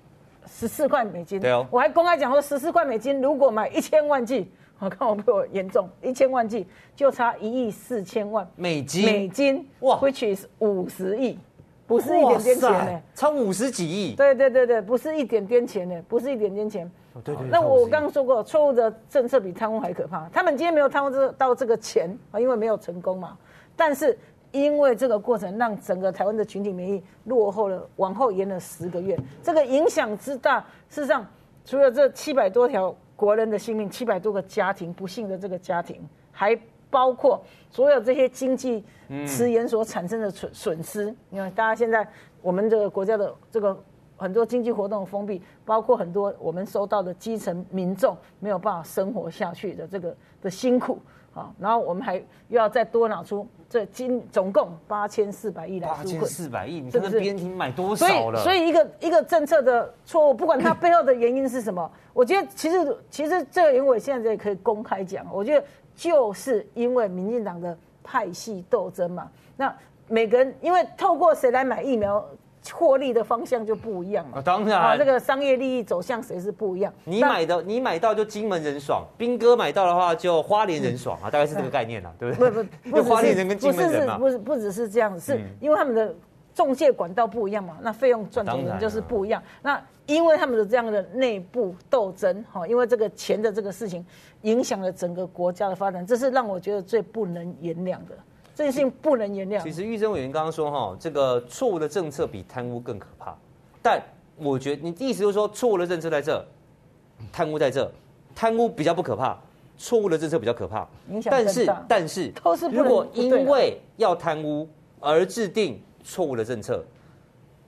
[0.47, 1.41] 十四块美金。
[1.41, 1.67] 对哦。
[1.71, 9.05] 我还公开讲说，十四块美金如果买一千万剂，我看我比我严重，一千万计就差一亿四千万美金。
[9.05, 11.39] 美金哇，which is 五十亿，
[11.87, 14.15] 不是一点点钱呢，差五十几亿。
[14.15, 16.91] 对对对对，不是一点点钱呢，不是一点点钱。
[17.23, 20.29] 对对，那我刚刚说过，错误的政策比贪污还可怕。
[20.31, 23.37] 他们今天没有贪污这到这个钱啊，因为没有成功嘛。
[23.77, 24.19] 但是
[24.51, 29.19] 因为这个过程，让整个台湾的群体免疫落后了，往后延了十个月。
[29.43, 31.27] 这个影响之大，事实上，
[31.65, 38.83] 除了这七百多条国人的性命，七百多个家庭不幸的这个家庭，还包括所有这些经济
[39.27, 41.15] 迟延所产生的损损失。
[41.29, 42.07] 你看，大家现在
[42.41, 43.79] 我们这个国家的这个。
[44.23, 50.99] 很多经济活动封闭，包括很多我们收到的基层民众没有办法生活下去的这个的辛苦
[51.35, 58.39] 啊，然后我们还又要再多拿出这今总共八千四百亿来纾困，八千四百亿，你看 BNT 买多少了？
[58.41, 69.31] 所以，所以一个一个政策的错误，不管它背后的原因是什么，我觉得其实其实这个原因我现在也可以公开讲，我觉得就是因为民进党的派系斗争嘛。
[69.57, 69.75] 那
[70.09, 72.23] 每个人因为透过谁来买疫苗？
[72.71, 76.93] 获利的方向就不一样啊，当然啊，这个商业利益走向谁是不一样。
[77.05, 82.51] 你买的，你买到就金门人爽，兵哥买到的话就花莲人爽啊，大概是这个概念啊，对不对？
[82.51, 86.15] 不不， 不花莲人跟金门人嘛，不是不只是这样，是因为他们的
[86.55, 89.43] 中介管道不一样嘛，那费用赚的人就是不一样。
[89.63, 94.05] 那因为他们的这样的内部斗争，哈，因为这个钱的这个事情
[94.43, 98.17] 影响了整个国家的发展，这是让我觉得最不能原谅的。
[98.55, 99.63] 这件事情不能原谅。
[99.63, 103.35] 其实玉珍委员刚刚说哈，这个错误的政策比贪污更可怕。
[103.81, 104.01] 但
[104.37, 106.45] 我觉得你的意思就是说，错误的政策在这，
[107.33, 107.91] 贪污在这，
[108.35, 109.39] 贪污比较不可怕，
[109.77, 110.87] 错误的政策比较可怕。
[111.09, 111.85] 影响更大。
[111.89, 114.69] 但是，都是，如果因为要贪污
[115.01, 116.85] 而制定错误的政策，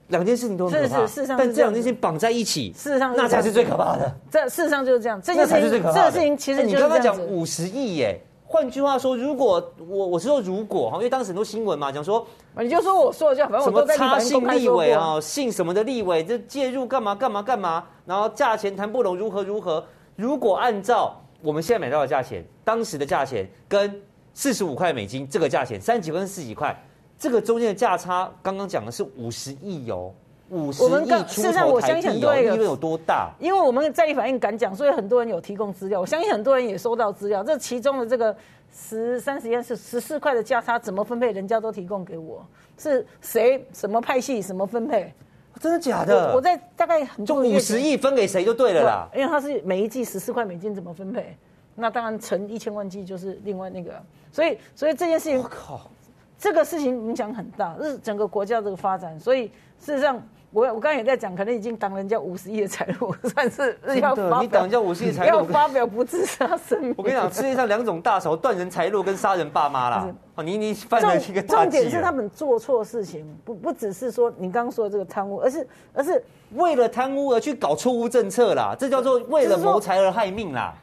[0.09, 1.01] 两件事情都很可怕。
[1.01, 4.15] 是是，事实上，但这两件事情绑在一起，事实上那才是最可怕的。
[4.29, 5.21] 这事实上就是这样。
[5.21, 8.21] 这件事情，这个事情其实你刚刚讲五十亿耶。
[8.47, 12.25] 换句话说，如果我我是说如果哈，因为当时很多新闻嘛，讲说
[12.57, 19.83] 你就说我说的就好，反正我都在什么插姓立委啊，信姓什么的立委就介入干嘛干嘛干嘛，然后价钱谈不拢如何如何。
[20.15, 24.01] 如果按照我们现在买到的价钱，当时的价钱跟
[24.33, 26.79] 四十五块美金这个价钱，三十几块跟四十几块，
[27.17, 30.13] 这个中间的价差，刚刚讲的是五十亿哦。
[30.49, 33.31] 五十亿出头台币哦，利润有多大？
[33.39, 35.99] 因为我们在意反应敢讲，所以很多人有提供资料。
[35.99, 37.43] 我相信很多人也收到资料。
[37.43, 38.35] 这其中的这个
[38.71, 41.31] 十三十元是十四块的价差，怎么分配？
[41.31, 42.45] 人家都提供给我，
[42.77, 43.65] 是谁？
[43.73, 44.39] 什么派系？
[44.39, 45.11] 什么分配？
[45.59, 46.29] 真的假的？
[46.29, 49.09] 我，我在大概很多就五十亿分给谁就对了啦。
[49.15, 51.35] 因为它是每一季十四块美金，怎么分配？
[51.73, 53.99] 那当然乘一千万剂就是另外那个。
[54.31, 55.89] 所以，所以这件事情，我靠，
[56.37, 59.19] 这个事情影响很大，是整个国家这个发展。
[59.19, 59.47] 所以
[59.79, 60.21] 事实上。
[60.55, 66.95] 我我刚才也在讲，可能已经挡人家五十亿的财路，算是要发你挡人家五十亿财路，要发表不自杀声明。
[66.97, 70.07] 我跟你讲，世界上两种大仇：断人财路跟杀人爸妈啦。
[70.35, 80.73] 哦，你你犯了一个大重点是他们做错事情，不不只是说你刚刚说的这个贪污，而是而是为了贪污而去搞错误政策啦，这叫做为了谋财而害命啦。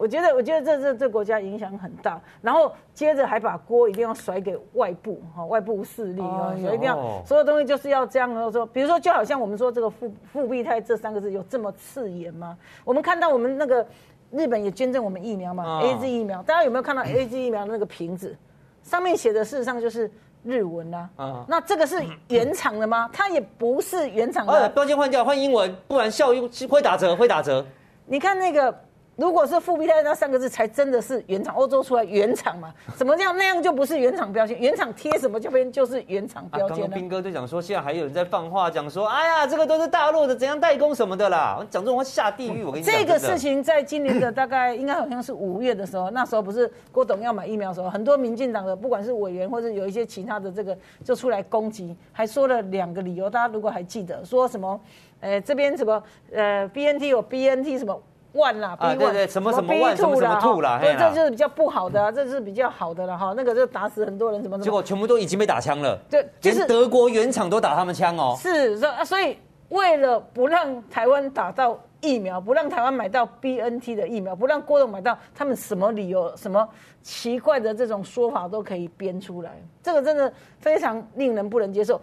[0.00, 12.56] 我觉得，我觉得这这这国家影响很大，然后接着还把锅一定要甩给外部哈，外部势力啊，所以一定要所有东西就是要这样的说，比如说就好像我们说这个复复必泰这三个字有这么刺眼吗？
[12.82, 13.86] 我们看到我们那个
[14.30, 18.34] 日本也捐赠我们疫苗嘛，AZ 疫苗，大家有没有看到 AZ 疫苗的那个瓶子
[18.82, 20.10] 上面写的事实上就是
[20.42, 21.10] 日文呐？
[21.16, 23.10] 啊，那这个是原厂的吗？
[23.12, 27.62] 它也不是原厂的，标签换掉换英文，不然效用会打折会打折。
[28.06, 28.74] 你看那个。
[29.20, 32.72] 如果是复必泰那三个字才真的是原厂，欧洲出来原厂嘛？
[32.96, 33.36] 怎么这样？
[33.36, 36.78] 那样就不是原厂标签，原厂贴什么就变就是原厂标签。
[36.78, 42.64] 刚刚斌哥就讲说，现在还有人在放话讲说，哎呀，这个都是大陆的怎样代工什么的啦，讲这种话下地狱。
[42.64, 54.80] 我跟你讲，这个事情在今年的大概应该好像是五月的时候，那时候不是郭董要买疫苗的时候，很多民进党的不管是委员或者有一些其他的这个就出来攻击，还说了两个理由，大家如果还记得，说什么，
[55.20, 56.02] 呃，这边什么，
[56.32, 58.00] 呃，BNT 有 BNT 什么。
[58.32, 63.34] 万啦，啊，对对，什么什么万什么什么吐啦，对，这就是比较不好的，啊这是比较好的了哈。
[63.36, 68.36] 那个就打死很多人，怎么怎么，结果全部都已经被打枪了，对，连德国原厂都打他们枪哦。
[68.38, 69.36] 是，所以
[69.70, 76.68] 为了不让台湾打到疫苗，不让台湾买到 BNT 的疫苗，不让郭董买到，他们什么理由、什么
[77.02, 82.00] 奇怪的这种说法都可以编出来，这个真的非常令人不能接受。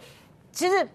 [0.52, 0.88] 其实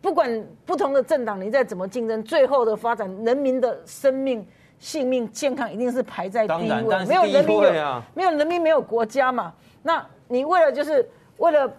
[0.00, 4.44] 不管不同的政党，你再怎么竞争，最后的发展，人民的生命。
[4.82, 9.54] 性命健康一定是排在第一位，没有人民有没有人民没有国家嘛？
[9.84, 11.72] 那你为了就是为了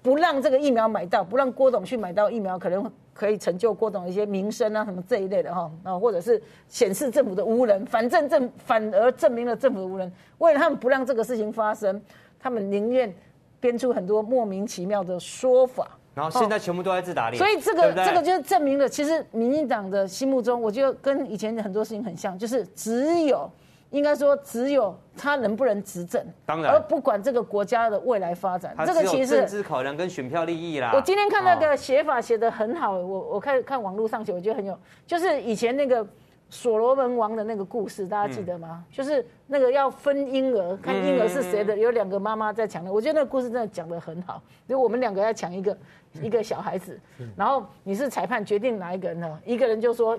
[0.00, 10.10] 不让这个疫苗买到，不让郭董去买到疫苗，可能可以成就郭董一些名声啊什么这一类的哈啊，或者是显示政府的无能，反正政反而证明了政府的无能。
[10.38, 12.00] 为了他们不让这个事情发生，
[12.38, 13.14] 他们宁愿
[13.60, 15.86] 编出很多莫名其妙的说法。
[16.14, 23.50] 然后现在全部都在自打脸，所以这个这个就是证明了，其实民进党的心目中，我觉得跟以前的很多事情很像，就是只有
[23.90, 30.92] 应该说只有他能不能执政，当然，而不管这个国家的未来发展，这个其实政治考量跟选票利益啦。
[30.94, 36.06] 我今天看那个写法写的很好，我我看看网络上写，我觉得很有，就是以前那个。
[36.50, 38.84] 所罗门王的那个故事，大家记得吗？
[38.84, 42.92] 嗯、就是那个要分婴儿，看婴儿是谁的，有两个妈妈在抢的。
[42.92, 44.42] 我觉得那个故事真的讲得很好。
[44.68, 45.78] 就我们两个要抢一个
[46.20, 46.98] 一个小孩子，
[47.36, 49.38] 然后你是裁判，决定哪一个人呢？
[49.46, 50.18] 一个人就说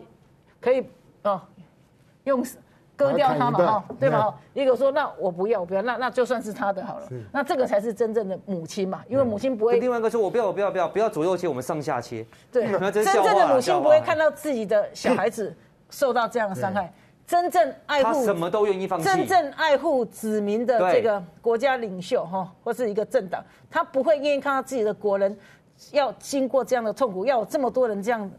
[0.62, 0.86] 可以
[1.24, 1.42] 哦，
[2.24, 2.42] 用
[2.96, 4.34] 割掉他嘛，哈，对吧？
[4.54, 7.10] 一个说那我不要，我不要，那那就算是他的好了。
[7.34, 9.80] 那这个才是真正的母亲嘛，因为母亲不会。
[9.80, 12.26] 另外一个说我不要，我不要，不要，不要左右切，我们上下切。
[12.52, 15.54] 对， 真正的母亲不会看到自己的小孩子。
[15.92, 16.92] 受到这样的伤害，
[17.28, 25.38] 真正爱护什么都愿意放弃，真正爱护子民的这个国家领袖哈，或是一个政党，他不会愿意看到自己的国人
[25.92, 28.32] 要经过这样的痛苦，要有这么多人这样，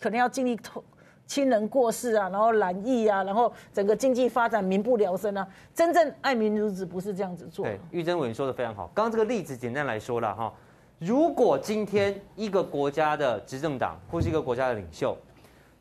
[0.00, 0.82] 可能要经历痛
[1.26, 5.46] 亲人过世啊，然后染疫啊，然后整个经济发展民不聊生啊。
[5.74, 7.64] 真正爱民如子不是这样子做。
[7.64, 8.90] 对，玉珍委员说的非常好。
[8.94, 10.52] 刚刚这个例子简单来说了哈，
[10.98, 15.16] 如果今天一个国家的执政党或是一个国家的领袖。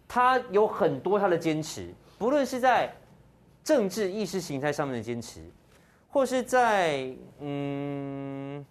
[0.07, 2.93] 他有很多他的坚持，不论是在
[3.63, 5.41] 政治意识形态上面的坚持，
[6.07, 8.63] 或是在嗯，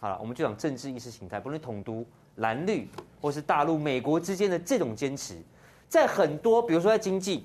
[0.00, 2.88] 好了，我们就讲政治意识形态，不论统独蓝绿，
[3.20, 5.36] 或是大陆美国之间的这种坚持，
[5.88, 7.44] 在很多，比如说在经济、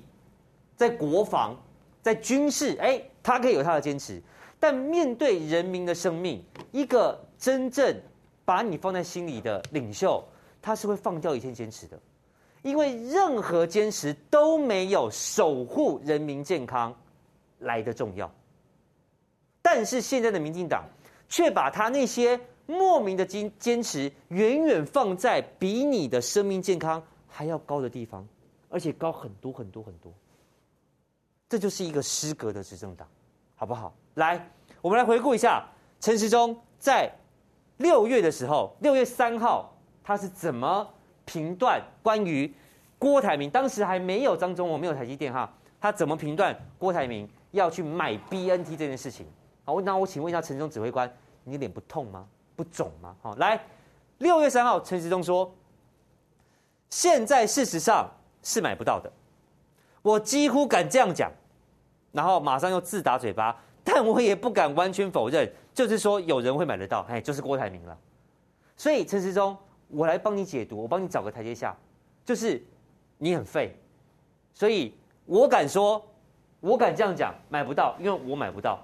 [0.76, 1.60] 在国防、
[2.00, 4.22] 在军事，哎，他可以有他的坚持，
[4.60, 8.00] 但面对人民的生命，一个真正
[8.44, 10.24] 把你放在心里的领袖，
[10.62, 11.98] 他是会放掉一切坚持的。
[12.64, 16.94] 因为任何坚持都没有守护人民健康
[17.58, 18.28] 来的重要，
[19.60, 20.82] 但是现在的民进党
[21.28, 28.26] 却把他那些莫名的坚坚持，远远放在比你的生命健康还要高的地方，
[28.70, 30.10] 而且高很多很多很多。
[31.50, 33.06] 这就是一个失格的执政党，
[33.56, 33.94] 好不好？
[34.14, 34.50] 来，
[34.80, 35.62] 我们来回顾一下
[36.00, 37.12] 陈时中在
[37.76, 39.70] 六月的时候，六月三号
[40.02, 40.88] 他是怎么
[41.24, 42.52] 评断关于
[42.98, 43.50] 郭台铭？
[43.50, 49.26] 当时还没有张忠谋，没有台积电哈，他怎么评断郭台铭要去买 BNT 这件事情？
[49.64, 51.10] 好，那我请问一下陈时中指挥官，
[51.42, 52.26] 你脸不痛吗？
[52.56, 53.16] 不肿吗？
[53.22, 53.60] 好，来，
[54.18, 55.52] 六月三号，陈时中说，
[56.88, 58.08] 现在事实上
[58.42, 59.10] 是买不到的。
[60.02, 61.32] 我几乎敢这样讲，
[62.12, 67.98] 然后马上又自打嘴巴，但我也不敢完全否认，就是说有人会买得到，哎，就是郭台铭了。
[68.76, 69.56] 所以陈时中，
[69.94, 71.76] 我来帮你解读，我帮你找个台阶下，
[72.24, 72.62] 就是
[73.18, 73.76] 你很废，
[74.52, 74.94] 所以
[75.26, 76.04] 我敢说，
[76.60, 78.80] 我敢这样讲，买不到，因为我买不到，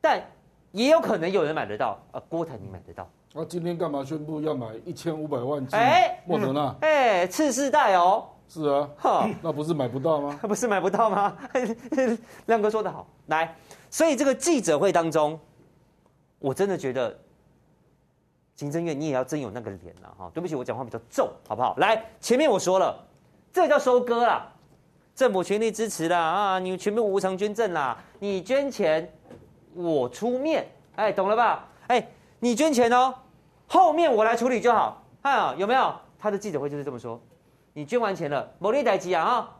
[0.00, 0.22] 但
[0.72, 3.08] 也有可能有人买得到，啊，郭台铭买得到。
[3.34, 5.74] 那今天干嘛宣布要买一千五百万剂？
[5.76, 8.26] 哎，莫德纳，哎，次世代哦。
[8.48, 10.38] 是啊，哈，那不是买不到吗？
[10.46, 11.34] 不是买不到吗？
[12.44, 13.56] 亮哥说的好，来，
[13.88, 15.40] 所以这个记者会当中，
[16.38, 17.18] 我真的觉得，
[18.54, 20.30] 行政院你也要真有那个脸了哈。
[20.34, 21.74] 对不起，我讲话比较重，好不好？
[21.78, 22.96] 来，前面我说了，
[23.52, 24.50] 这叫收割啦，
[25.14, 29.10] 政府全力支持啦啊，你全部无偿捐赠啦，你捐钱，
[29.74, 31.68] 我出面，哎，懂了吧？
[31.88, 32.06] 哎，
[32.40, 33.14] 你捐钱哦，
[33.66, 35.94] 后面我来处理就好，看啊，有没有？
[36.18, 37.20] 他的记者会就是这么说。
[37.72, 39.50] 你捐完钱了，某利代机啊，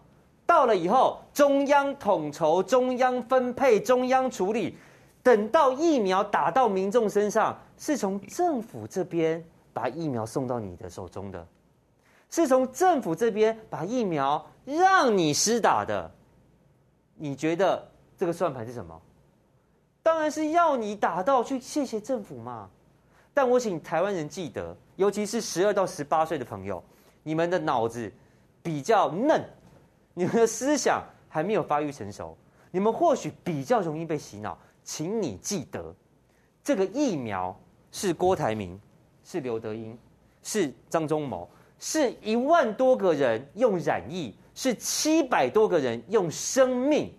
[0.46, 4.76] 到了以后，中央统筹、中央分配、中央处理，
[5.22, 11.46] 等到疫苗打到民众身上，是从政府这边把疫苗送到你的手中的，
[12.30, 16.10] 是从政府这边把疫苗让你施打的。
[17.14, 19.00] 你觉得这个算盘是什么？
[20.02, 22.68] 当然是要你打到去谢谢政府嘛。
[23.32, 26.82] 但我请台湾人记得，尤其是十二到十八岁的朋友。
[27.22, 28.12] 你们的脑子
[28.62, 29.40] 比较嫩，
[30.12, 32.36] 你们的思想还没有发育成熟，
[32.72, 34.58] 你们或许比较容易被洗脑。
[34.84, 35.94] 请你记得，
[36.62, 37.58] 这个疫苗
[37.90, 38.80] 是郭台铭，
[39.24, 39.96] 是刘德英，
[40.42, 47.12] 是张忠谋，是一万多个人用染疫，是七百多个人用生命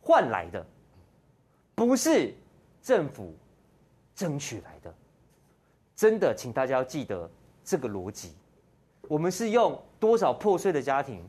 [0.00, 0.66] 换来的，
[1.74, 2.34] 不是
[2.82, 3.34] 政府
[4.14, 4.94] 争取来的。
[5.96, 7.30] 真的，请大家要记得
[7.64, 8.34] 这个逻辑。
[9.08, 11.22] 我们是用多少破碎的家庭，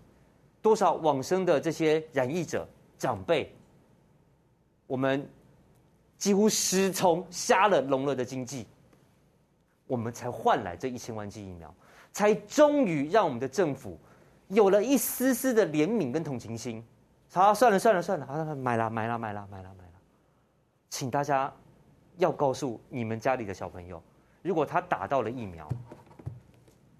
[0.62, 3.54] 多少往生的这些染疫者长辈，
[4.88, 5.30] 我们
[6.18, 8.68] 几乎失聪、瞎了、聋了的经济，
[9.88, 11.74] 我们才换来这一千万剂疫苗，
[12.12, 14.00] 才终于让我们的政府
[14.48, 16.84] 有了一丝丝的怜悯跟同情心。
[17.32, 19.92] 好，算了算了算了，好，买了买了买了买了买了，
[20.90, 21.52] 请大家
[22.18, 24.02] 要告诉你们家里的小朋友，
[24.42, 25.68] 如果他打到了疫苗。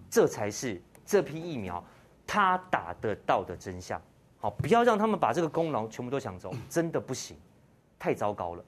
[0.08, 1.82] 这才是这批疫苗
[2.26, 4.00] 他打得到的真相。
[4.38, 7.36] 好，不要让他们把这个功劳全部都抢走，真的不行，
[7.98, 8.64] 太糟糕了。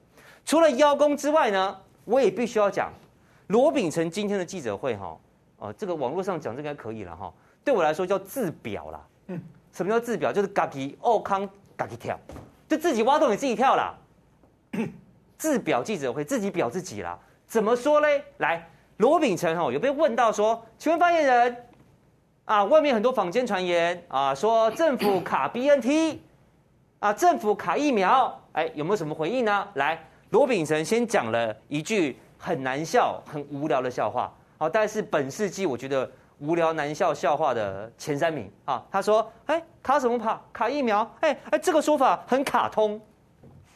[0.49, 2.91] 除了邀功之外呢，我也必须要讲
[3.49, 5.15] 罗秉成今天的记者会哈，
[5.59, 7.31] 呃，这个网络上讲这个应该可以了哈。
[7.63, 8.99] 对我来说叫自表啦。
[9.27, 9.39] 嗯，
[9.71, 10.33] 什么叫自表？
[10.33, 12.19] 就是嘎吉奥康嘎吉跳，
[12.67, 13.95] 就自己挖洞给自己跳啦。
[15.37, 17.15] 自表记者会，自己表自己啦。
[17.45, 18.23] 怎么说嘞？
[18.37, 18.67] 来。
[18.97, 21.65] 罗秉成哈有被问到说，请问发言人，
[22.45, 26.17] 啊，外面很多坊间传言啊，说政府卡 BNT，
[26.97, 29.67] 啊，政府卡疫苗，哎，有没有什么回应呢？
[29.75, 40.41] 来，罗秉成先讲了一句很难笑、很无聊的笑话，好，但是本世纪我觉得无聊难笑笑话的前三名啊，他说，哎，卡什么卡？
[40.53, 41.09] 卡疫苗？
[41.21, 43.01] 哎哎，这个说法很卡通，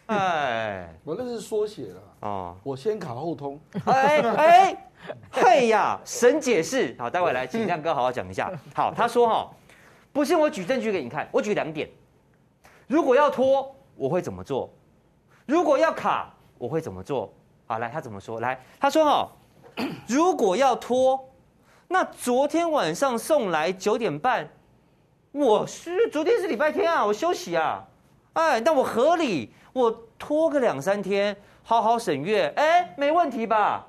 [0.08, 4.90] 哎，我那是缩写了啊，我先卡后通，哎哎。
[5.34, 8.50] 嘿呀，神解释，好，待会来请亮哥好好讲一下。
[8.74, 9.52] 好，他说哈，
[10.14, 11.90] 不信我举证据给你看，我举两点。
[12.88, 14.74] 如果要拖，我会怎么做？
[15.46, 17.30] 如果要卡，我会怎么做？
[17.68, 18.40] 好，来，他怎么说？
[18.40, 19.28] 来，他说哈，
[20.08, 21.30] 如果要拖，
[21.90, 24.48] 那昨天晚上送来九点半，
[25.34, 27.86] 我是昨天是礼拜天啊，我休息啊，
[28.32, 33.86] 哎，那我合理，我拖个两三天，好好审阅，哎，没问题吧？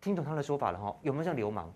[0.00, 0.94] 听懂他的说法了哈？
[1.02, 1.68] 有没有像流氓？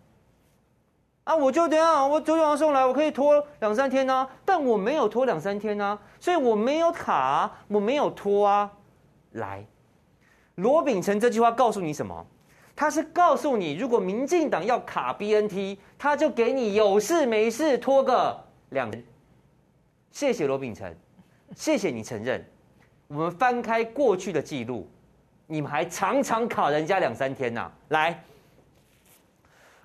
[1.24, 8.70] 啊，我就这样，我九点上送来，我可以拖两三天呢、但我没有拖两三天呢、所以我没有卡，我没有拖啊。
[9.34, 9.64] 来，
[10.56, 12.26] 罗秉成这句话告诉你什么？
[12.76, 18.90] 他是告诉你，如果民进党要卡 BNT，他就给你有事没事拖个两。
[20.10, 20.92] 谢谢罗秉成，
[21.54, 22.44] 谢谢你承认，
[23.06, 24.88] 我们翻开过去的记录，
[25.46, 28.22] 你们还常常卡人家两三天呐、来，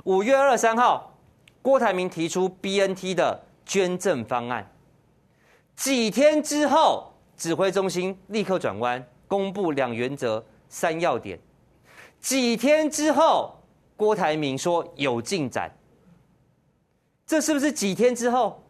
[0.03, 1.15] 五月二十三号，
[1.61, 4.67] 郭台铭提出 BNT 的捐赠方案，
[5.75, 11.39] 几天之后，指挥中心立刻转弯，公布两原则、三要点。
[12.19, 13.57] 几天之后，
[13.95, 15.71] 郭台铭说有进展，
[17.25, 18.61] 这是不是几天之后？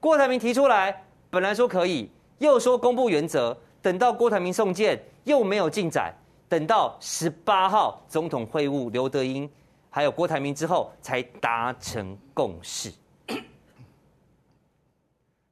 [0.00, 6.14] 郭台铭提出来，本来说可以，又说公布原则，等到郭台铭送件又没有进展，
[6.48, 9.50] 等到十八号总统会晤刘德英，
[9.90, 12.92] 还有郭台铭之后才达成共识。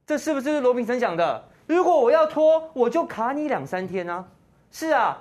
[0.05, 1.49] 这是不是罗秉成讲的？
[1.65, 4.27] 如果我要拖，我就卡你两三天啊！
[4.73, 5.17] 是啊。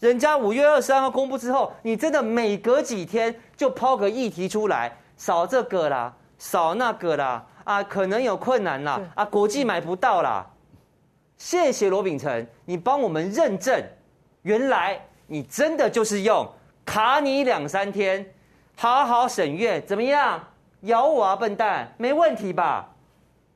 [0.00, 10.46] 人家五月二十三号公布之后，你真的每隔几天就抛个议题出来，少这个啦，少那个啦，啊，可能有困难啦，啊，国际买不到啦。
[11.36, 13.82] 谢谢罗秉成，你帮我们认证，
[14.42, 16.48] 原来你真的就是用
[16.84, 18.24] 卡你两三天，
[18.76, 20.40] 好好审阅，怎么样？
[20.82, 22.88] 咬我啊，笨蛋，没问题吧？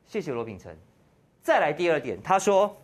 [0.05, 0.75] 谢谢罗秉成。
[1.41, 2.75] 再来第二点，他说，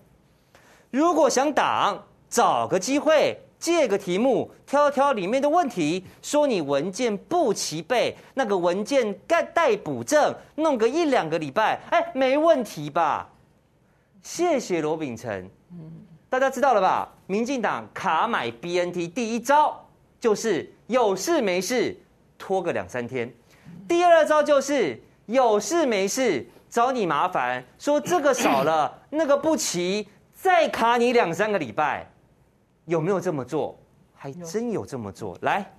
[0.92, 3.38] 如果想挡，找个机会。
[3.60, 13.28] 借个题目挑挑里面的问题，说你文件不齐备，那个文件该待补正，弄个一两个礼拜，哎，没问题吧？
[14.24, 15.50] 谢谢罗秉成，
[16.30, 17.14] 大家知道了吧？
[17.28, 19.86] 民进党卡买 BNT 第一招
[20.22, 21.94] 就是有事没事
[22.38, 23.30] 拖个两三天，
[23.90, 32.10] 第二招就是有事没事找你麻烦，说这个少了，那个不齐，再卡你两三个礼拜。
[32.90, 33.78] 有没有这么做？
[34.22, 35.38] 还真有这么做。
[35.44, 35.72] 来，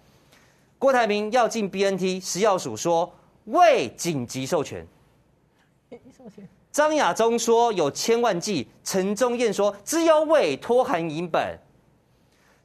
[0.78, 3.12] 郭台铭要进 BNT，食药署说
[3.44, 4.86] 未紧急授权。
[6.72, 11.58] 张亚中说有千万剂，陈宗彦说只有委托函影本。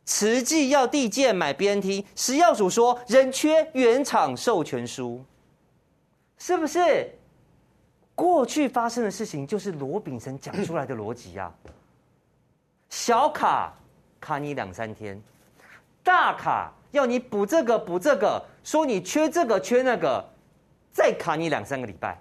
[0.06, 5.22] 慈济要递件买 BNT，食药署说仍缺原厂授权书。
[6.38, 7.12] 是不是？
[8.14, 11.54] 过去发生的事情就是罗秉成讲出来的逻辑啊。
[12.90, 13.74] 小卡。
[14.26, 15.22] 卡你两三天，
[16.04, 20.28] 大卡要你补这个补这个，说你缺这个缺那个，
[20.92, 22.20] 再卡你两三个礼拜。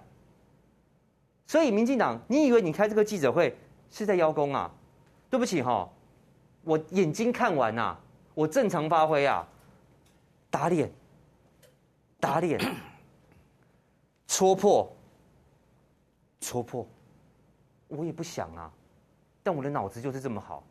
[1.47, 3.57] 所以民进党，你以为你开这个记者会
[3.89, 4.71] 是在邀功啊？
[5.31, 5.89] 对不起哈，
[6.61, 7.97] 我眼睛看完呐，
[8.35, 9.43] 我正常发挥啊，
[10.51, 10.87] 打脸，
[12.19, 12.59] 打脸，
[14.27, 14.95] 戳破，
[16.39, 16.87] 戳破，
[17.87, 18.71] 我也不想啊，
[19.41, 20.63] 但我的脑子就是这么好。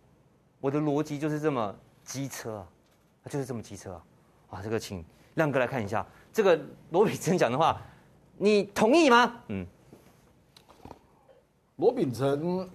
[0.65, 4.03] 我的逻辑就是这么机车啊，就是这么机车啊！
[4.49, 5.05] 啊，这个请
[5.35, 6.59] 亮哥来看一下，这个
[6.89, 7.83] 罗秉成讲的话，
[8.39, 9.43] 你同意吗？
[9.49, 9.67] 嗯，
[11.77, 12.67] 罗秉成，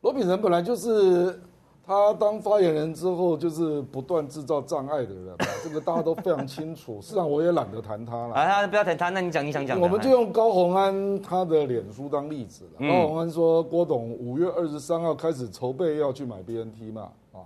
[0.00, 1.38] 罗秉成本来就是。
[1.86, 6.98] 他当发言人之后，就是不断制造障碍的人， 这个大家都非常清楚。
[7.02, 8.34] 事实上，我也懒得谈他了。
[8.34, 9.78] 啊，不要谈他，那你讲你想讲。
[9.78, 12.70] 我们就用高宏安他的脸书当例子了。
[12.78, 17.44] 嗯、高宏安说，郭董五月二十三号开始筹备要去买 BNT 嘛，啊，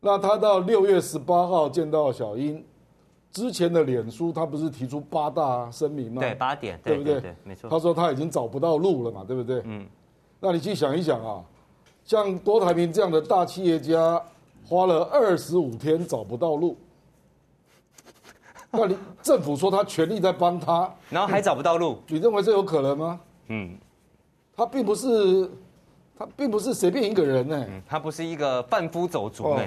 [0.00, 2.64] 那他到六月十八号见到小英，
[3.30, 6.22] 之前的脸书他不是提出八大声明吗？
[6.22, 7.68] 对，八点，对不对，没错。
[7.68, 9.60] 他说他已经找不到路了嘛，对不对？
[9.66, 9.86] 嗯，
[10.40, 11.44] 那你去想一想啊。
[12.04, 14.22] 像郭台铭这样的大企业家，
[14.66, 16.76] 花了二十五天找不到路，
[18.70, 23.20] 那你 政府说他全力在帮他， 然后还找不到路，你认为这有可能吗？
[23.48, 23.76] 嗯，
[24.56, 25.50] 他并不是，
[26.18, 29.62] 他并不是随便一个人呢，他不是一个贩夫走卒呢。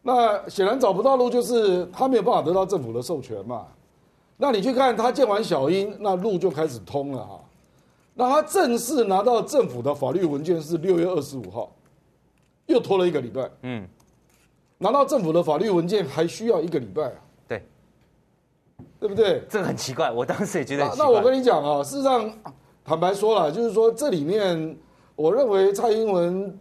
[0.00, 3.66] 那显然找不到路，就是他没有办法得到政府的授权嘛。
[4.36, 7.40] 那你去看他见完小英，那路就开始通了啊。
[8.20, 11.72] 那他正式拿到政府的法律文件是六月二十五号，
[12.66, 13.48] 又拖了一个礼拜。
[13.62, 13.86] 嗯，
[14.76, 17.14] 拿到政府的法律文件还需要一个礼拜啊？
[17.46, 17.62] 对，
[18.98, 19.44] 对不对？
[19.48, 21.06] 这个很奇怪，我当时也觉得很奇怪。
[21.06, 22.28] 那我跟你讲啊，事实上，
[22.84, 24.76] 坦白说了，就是说这里面，
[25.14, 26.58] 我认为蔡英文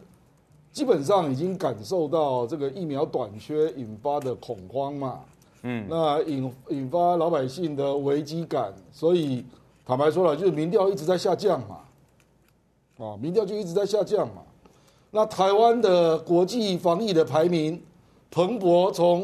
[0.71, 5.21] 基本上已经感受到这个疫苗短缺引发的恐慌嘛。
[5.63, 9.43] 嗯，那引引发老百姓的危机感，所以。
[9.87, 11.77] 坦白说了，就是民调一直在下降嘛，
[12.97, 14.41] 啊，民调就一直在下降嘛。
[15.11, 17.81] 那台湾的国际防疫的排名，
[18.29, 19.21] 彭博从，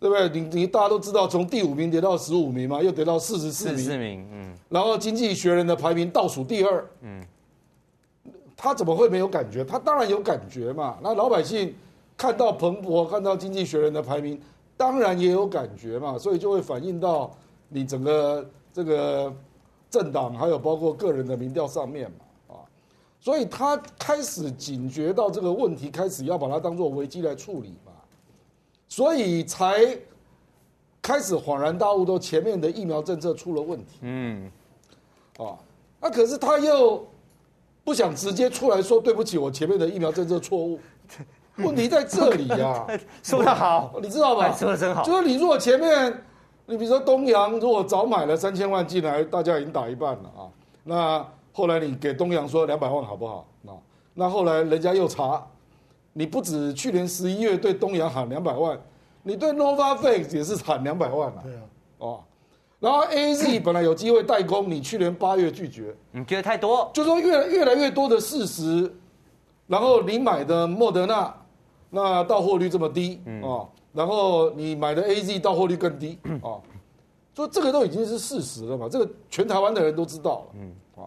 [0.00, 0.28] 对不对？
[0.30, 3.78] 你你大家都知道，从第五名跌到十五名嘛，又跌到四十四名。
[3.78, 4.52] 四名，嗯。
[4.68, 7.24] 然后经济学人的排名倒数第二，嗯。
[8.56, 9.64] 他怎么会没有感觉？
[9.64, 10.98] 他当然有感觉嘛。
[11.00, 11.72] 那老百姓
[12.16, 14.40] 看到彭博，看到经济学人的排名，
[14.76, 16.18] 当然也有感觉嘛。
[16.18, 17.32] 所以就会反映到
[17.68, 19.32] 你整个这个。
[19.90, 22.60] 政党还有包括个人的民调上面嘛，啊，
[23.20, 27.92] 所以他开始警觉到这个问题，开始要把它当做危机来处理嘛，
[28.88, 29.98] 所以才
[31.00, 33.98] 开始恍然大悟，都前面的疫苗政策出了问题。
[34.02, 34.50] 嗯，
[35.38, 35.56] 啊，
[36.00, 37.06] 那可是他又
[37.84, 40.78] 不想直接出来说对不起，我前面的疫苗政策错误。
[41.58, 42.86] 问题在这里呀，
[43.20, 44.52] 说得好，你知道吧？
[44.52, 45.02] 说得真好。
[45.02, 46.24] 就是你如果前面，
[46.70, 50.44] 你比如说东阳，如果早买了三千万进来，大家已经打一半了啊。
[50.84, 53.48] 那后来你给东阳说两百万好不好？
[53.62, 53.72] 那
[54.12, 55.42] 那后来人家又查，
[56.12, 58.78] 你不止去年十一月对东阳喊两百万，
[59.22, 61.40] 你对 Novavax 也是喊两百万了。
[61.42, 61.62] 对啊。
[62.00, 62.20] 哦，
[62.78, 66.90] 然后 AZ 本来有机会代工，你去年八月拒绝，你觉得太多？
[66.92, 68.94] 就说越越来越多的事实，
[69.66, 71.34] 然后你买的莫德纳。
[71.90, 76.62] 那到货率这么低啊、嗯哦，然后你买的 AZ 到货率更低 啊、哦，
[77.34, 80.74] 所以这个都已经是事实了嘛，这个全台湾的人都知道了，嗯。
[80.96, 81.02] 啊，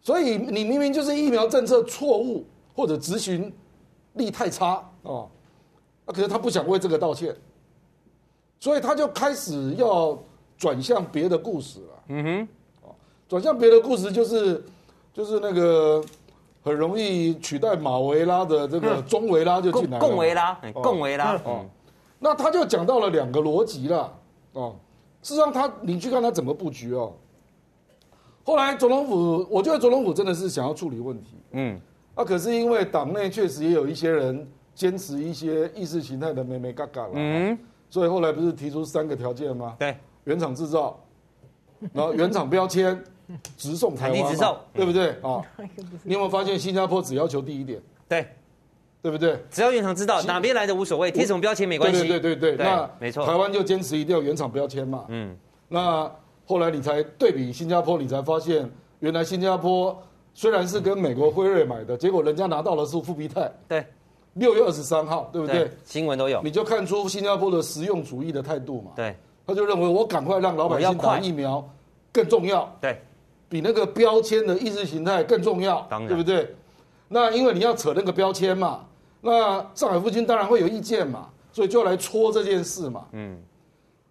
[0.00, 2.44] 所以你明明就是疫苗政策错误
[2.74, 3.52] 或者执行
[4.14, 5.28] 力太差啊，那、哦、
[6.06, 7.36] 可是他不想为这个道歉，
[8.60, 10.18] 所以他就开始要
[10.56, 12.94] 转向别的故事了，嗯哼，啊，
[13.28, 14.64] 转向别的故事就是
[15.12, 16.02] 就是那个。
[16.66, 21.64] 很容易取代马维拉的这个中维拉就进来了，共维拉，共维拉，哦，
[22.18, 24.12] 那他就讲到了两个逻辑了，
[24.54, 24.74] 哦，
[25.22, 27.12] 事实上他你去看他怎么布局哦，
[28.42, 31.80] 后来总统府，我觉得总统府真的是想要处理问题，嗯，
[32.16, 34.44] 啊，可是因为党内确实也有一些人
[34.74, 37.56] 坚持一些意识形态的美美嘎嘎了，嗯，
[37.88, 39.76] 所以后来不是提出三个条件吗？
[39.78, 40.98] 对，原厂制造，
[41.92, 43.00] 然后原厂标签。
[43.56, 45.42] 直送台湾，直送，对不对啊？
[46.04, 47.80] 你有没有发现新加坡只要求第一点？
[48.08, 48.26] 对，
[49.02, 49.38] 对不对？
[49.50, 52.06] 只要原厂知道哪边来的无所谓，贴什么标签没关系。
[52.06, 53.26] 对对对对，那没错。
[53.26, 55.04] 台湾就坚持一定要原厂标签嘛。
[55.08, 55.36] 嗯。
[55.68, 56.10] 那
[56.46, 58.70] 后来你才对比新加坡，你才发现
[59.00, 60.00] 原来新加坡
[60.32, 63.50] 虽然是跟美国辉瑞买的，结果人家拿到的是复必泰。
[63.66, 63.84] 对。
[64.34, 65.70] 六月二十三号，对不对？
[65.84, 66.42] 新闻都有。
[66.42, 68.90] 你就看出新加坡的实用主义的态度嘛。
[68.94, 69.16] 对。
[69.46, 71.66] 他就认为我赶快让老百姓打疫苗
[72.12, 72.70] 更重要。
[72.80, 73.00] 对。
[73.48, 76.54] 比那个标签的意识形态更重要，对不对？
[77.08, 78.84] 那因为你要扯那个标签嘛，
[79.20, 83.04] 那上海复星当然会有意见嘛，所以就要来戳这件事嘛。
[83.12, 83.38] 嗯，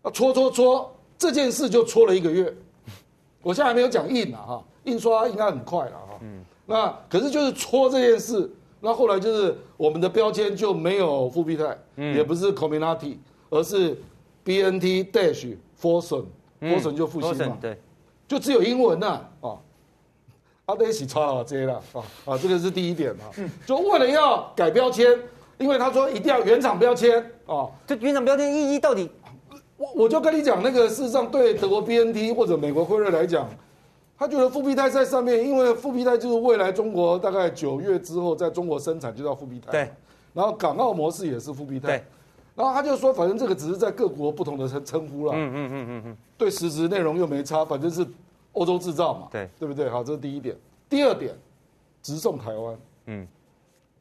[0.01, 2.53] 啊，戳戳戳，这件事就戳了一个月。
[3.43, 6.19] 我现在还没有讲印啊，哈，印刷应该很快了哈。
[6.21, 13.17] 嗯，那可是就是戳这件事，那后来就是我们的标签就没有复必泰，也不是 Comirnaty，
[13.49, 13.97] 而是
[14.45, 17.57] BNT dash Fosun，Fosun 就复星嘛。
[17.59, 17.77] 对。
[18.27, 19.57] 就只有英文呐，啊，
[20.65, 23.29] 阿德西抄了这些了，啊啊，这个是第一点啊，
[23.65, 25.07] 就为了要改标签，
[25.57, 29.09] 因为他说一定要原厂标签，啊，这原厂标签意义到底？
[29.77, 33.45] 我我就跟你讲，那个事实上对德国 BNT 或者美国辉瑞来讲，
[34.17, 39.91] 他觉得复必泰在上面，因为复必泰就是未来中国大概九月之后在中国生产就叫复必泰，对，
[40.33, 42.03] 然后港澳模式也是复必泰，对，
[42.55, 46.17] 然后他就说，反正这个只是在各国不同的称称呼了，嗯嗯嗯嗯嗯。
[46.37, 48.07] 对实质内容又没差，反正是
[48.53, 49.89] 欧洲制造嘛，对对不对？
[49.89, 50.55] 好，这是第一点。
[50.87, 51.35] 第二点，
[52.01, 52.77] 直送台湾。
[53.07, 53.27] 嗯，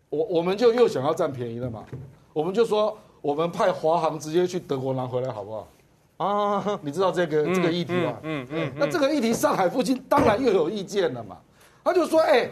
[0.08, 1.84] 我我们就又想要占便宜了嘛，
[2.32, 5.68] 我们就说我们派华航直接去德国拿回来好不好？
[6.16, 8.16] 啊，你知道这个这个议题吗？
[8.22, 8.72] 嗯嗯。
[8.76, 11.36] 那这个议题上海附近当然又有意见了嘛，
[11.82, 12.48] 他就说，哎。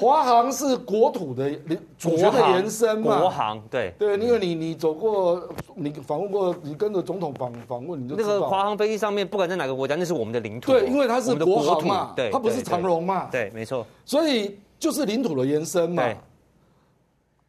[0.00, 1.50] 华航是国土的
[1.98, 3.18] 主权的延伸嘛？
[3.18, 5.42] 国航对对，因为你你走过，
[5.74, 10.70] 你访问过，你跟着总统访访问，你就那个华航飞机上面，不管在哪个国家，那是我们的领土。
[10.70, 13.84] 对，因为它是国航嘛，对，它不是长荣嘛，对，没错。
[14.04, 16.04] 所以就是领土的延伸嘛。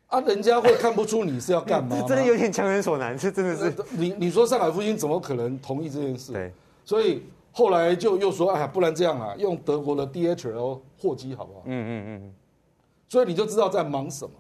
[0.07, 1.95] 啊，人家会看不出你是要干嘛？
[2.01, 3.71] 这真的有点强人所难，这真的是。
[3.91, 6.33] 你你说上海复兴怎么可能同意这件事？
[6.33, 6.51] 对，
[6.83, 7.21] 所以
[7.51, 11.61] 后来就又说，哎呀，不然这样啊，用德国的 DHL 货机好不好？
[11.65, 12.33] 嗯嗯嗯。
[13.09, 14.31] 所以你就知道在忙什么，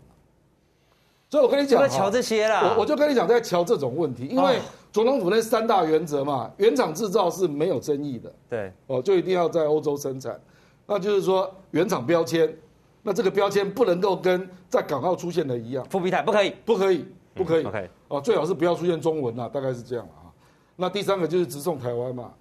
[1.27, 2.73] 所以我跟你讲，在瞧这些啦。
[2.75, 4.59] 我我就跟你讲，在瞧这种问题，因为
[4.91, 10.39] 总统府那三大原则嘛，原厂制造是没有争议的，对，哦，就一定要在欧洲生产，
[10.85, 12.55] 那就是说原厂标签，
[13.01, 20.29] 那这个标签不能够跟在港澳出现的一样，复必泰不可以，不可以，不可以，OK，哦，最好是不要出现中文啦，大概是这样啊。
[20.75, 22.31] 那第三个就是直送台湾嘛，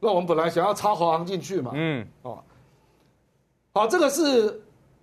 [0.00, 2.42] 那我们本来想要插华航进去嘛，嗯，哦，
[3.72, 4.60] 好，这个是。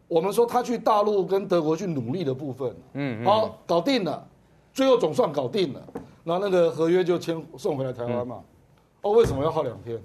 [0.07, 4.27] 我们说他去大陆跟德国去努力的部分，嗯，嗯，好，搞定了，
[4.73, 5.81] 最后总算搞定了，
[6.23, 8.37] 然后那个合约就签送回来台湾嘛。
[8.37, 8.45] 嗯、
[9.01, 9.99] 哦，为什么要耗两天？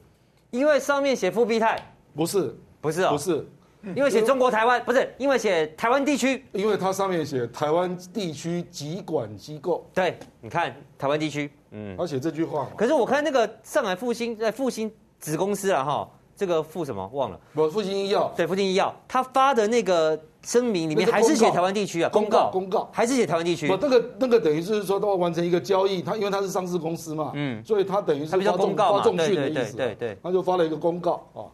[0.50, 1.78] 因为上面写复必泰，
[2.14, 3.46] 不是，不是啊、哦，不是，
[3.94, 9.86] 因为写中国台湾，不是，因为写台湾地区，因为它上面写台湾地区疾管机构。
[9.94, 16.10] 对，你看台湾地区，嗯，而且这句话，可是我看那个上海复兴在复兴子公司了哈。
[16.40, 17.38] 这个复什么忘了？
[17.52, 18.32] 不，复兴医药。
[18.34, 23.68] 对，复兴医药，他发的那个声明里面还是写台湾地区啊，公告公告还是写台湾地区。
[23.68, 31.44] 不，那个那个等于是说他要完成一个交易，他因为他是上市公司嘛，嗯，所以他等于是发重发重讯的意思，对对，他就发了一个公告啊。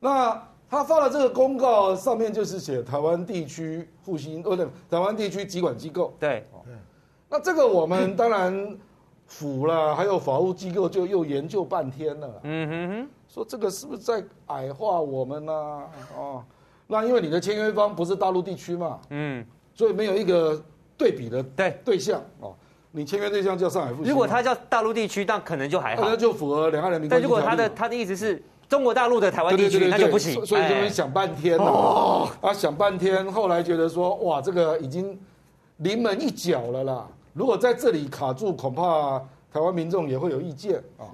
[0.00, 6.14] 那他发了这个公告，上面就是写台湾地区复兴，不对，台湾地区疾管机构。
[6.18, 6.48] 对，
[7.28, 8.78] 那这个我们当然
[9.26, 12.40] 府了，还有法务机构就又研究半天了。
[12.44, 13.08] 嗯哼哼。
[13.36, 15.52] 说这个是不是在矮化我们呢？
[16.16, 16.42] 哦，
[16.86, 20.58] 那因为你的签约方不是大陆地区嘛，嗯，所以没有一个
[20.96, 22.54] 对比的对对象哦。
[22.92, 27.10] 你签约对象叫上海复星，如果他叫大陆地区，那可能就还好，那就符合两岸人民。
[27.10, 30.32] 但如果他的他的意思是中国大陆的台湾地区，那就不行。
[30.46, 35.20] 所以就会想半天哦，啊，想半天，后来觉得说哇，这个已经
[35.76, 37.06] 临门一脚了啦。
[37.34, 39.18] 如果在这里卡住，恐怕
[39.52, 41.04] 台湾民众也会有意见啊。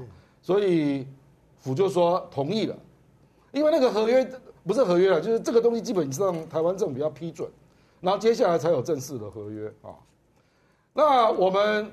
[0.40, 1.04] 所以。
[1.62, 2.76] 府就说同意了，
[3.52, 4.30] 因为那个合约
[4.66, 7.48] 不是合约了，就是这个东西基本上台湾政府要批准，
[8.00, 9.96] 然后接下来才有正式的合约啊。
[10.92, 11.90] 那我们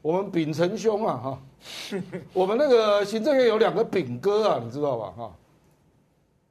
[0.00, 1.42] 我们秉承兄啊哈，
[2.32, 5.32] 我们那个行政院有两个秉哥啊，你知道吧哈？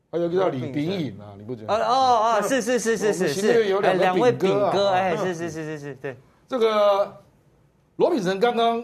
[0.10, 1.74] 还有一个叫李秉颖啊，你不觉得？
[1.74, 6.18] 哦哦哦，是是是是是，行政院有两位秉哥，哎，是是是是是，对。
[6.48, 7.22] 这个
[7.98, 8.84] 罗秉成刚刚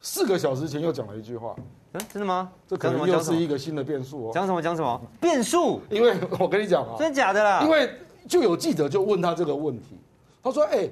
[0.00, 1.56] 四个小时前又讲了一句话。
[2.00, 2.50] 真的吗？
[2.66, 4.30] 这可能又是一个新的变数哦。
[4.34, 4.60] 讲什么？
[4.60, 5.00] 讲什么？
[5.20, 5.80] 变数？
[5.90, 7.62] 因为我跟你讲啊，真的假的啦？
[7.62, 7.90] 因为
[8.28, 9.96] 就有记者就问他这个问题，
[10.42, 10.88] 他说：“哎，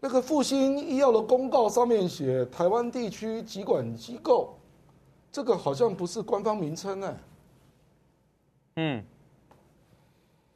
[0.00, 4.58] 那个复星医药的公告上面写台湾地区疾管机构，
[5.30, 7.16] 这个好像不是官方名称哎。”
[8.76, 9.04] 嗯。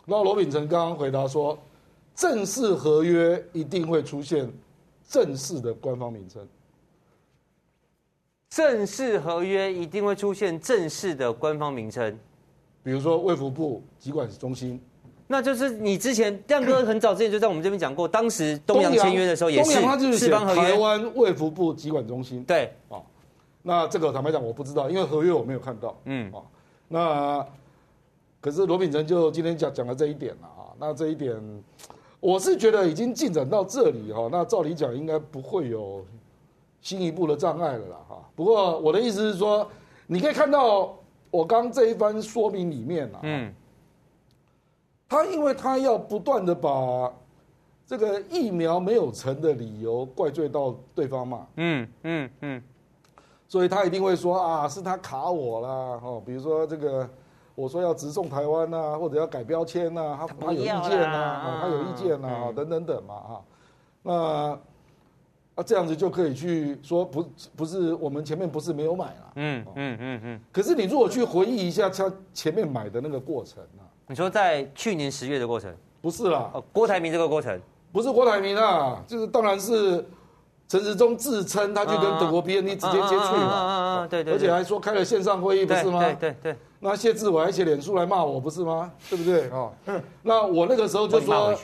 [0.06, 1.56] 然后罗秉成刚刚回答说
[2.14, 4.52] ：“正式合约一定会出现
[5.08, 6.46] 正式的官方名称。”
[8.54, 12.16] 正式合约一定会出现正式的官方名称，
[12.84, 14.80] 比如说卫福部疾管中心，
[15.26, 19.72] 那就是你之前亮哥很早之前就在我们这边讲过，当时东洋签约的时候也是，
[20.16, 22.44] 四方合约台湾卫福部疾管中心。
[22.44, 23.02] 对，啊，
[23.60, 25.98] 那这个坦白讲我不知道，因为合约我没有看到。
[26.04, 26.38] 嗯，啊，
[26.86, 27.46] 那
[28.40, 31.36] 可是罗秉成就今天讲讲了这一点了啊，那这一点
[32.20, 36.06] 我是觉得已经进展到这里哈，那照理讲应该不会有。
[36.84, 38.18] 进一步的障碍了啦，哈。
[38.36, 39.66] 不过我的意思是说，
[40.06, 40.94] 你可以看到
[41.30, 43.50] 我刚这一番说明里面啊，嗯，
[45.08, 47.10] 他因为他要不断的把
[47.86, 52.62] 这个疫苗没有成的理由怪罪到对方嘛，嗯嗯嗯，
[53.48, 55.68] 所以他一定会说啊，是他卡我啦，
[56.04, 57.08] 哦，比如说这个
[57.54, 63.44] 我说要直送台湾呐，或者要改标签呐，他他有意见呐，他有意见呐，等等等嘛，哈，
[64.02, 64.58] 那。
[65.54, 67.24] 啊，这样子就可以去说不
[67.54, 70.40] 不是我们前面不是没有买了，嗯嗯嗯嗯。
[70.52, 77.60] 可是你如果去回忆一下他前面买的那个过程啊，你说在去年十月的过程，不是啦，哦，郭台铭这个过程
[77.92, 80.04] 不是郭台铭啊，就是当然是
[80.66, 86.00] 陈时中自称他去跟德国 B N D 直接接触嘛，对对，而且还说开了线上会议，不是吗？
[86.00, 86.56] 对对对。
[86.80, 88.90] 那谢志伟还写脸书来骂我，不是吗？
[89.08, 89.70] 对不对啊？
[90.22, 91.56] 那我那个时候就说，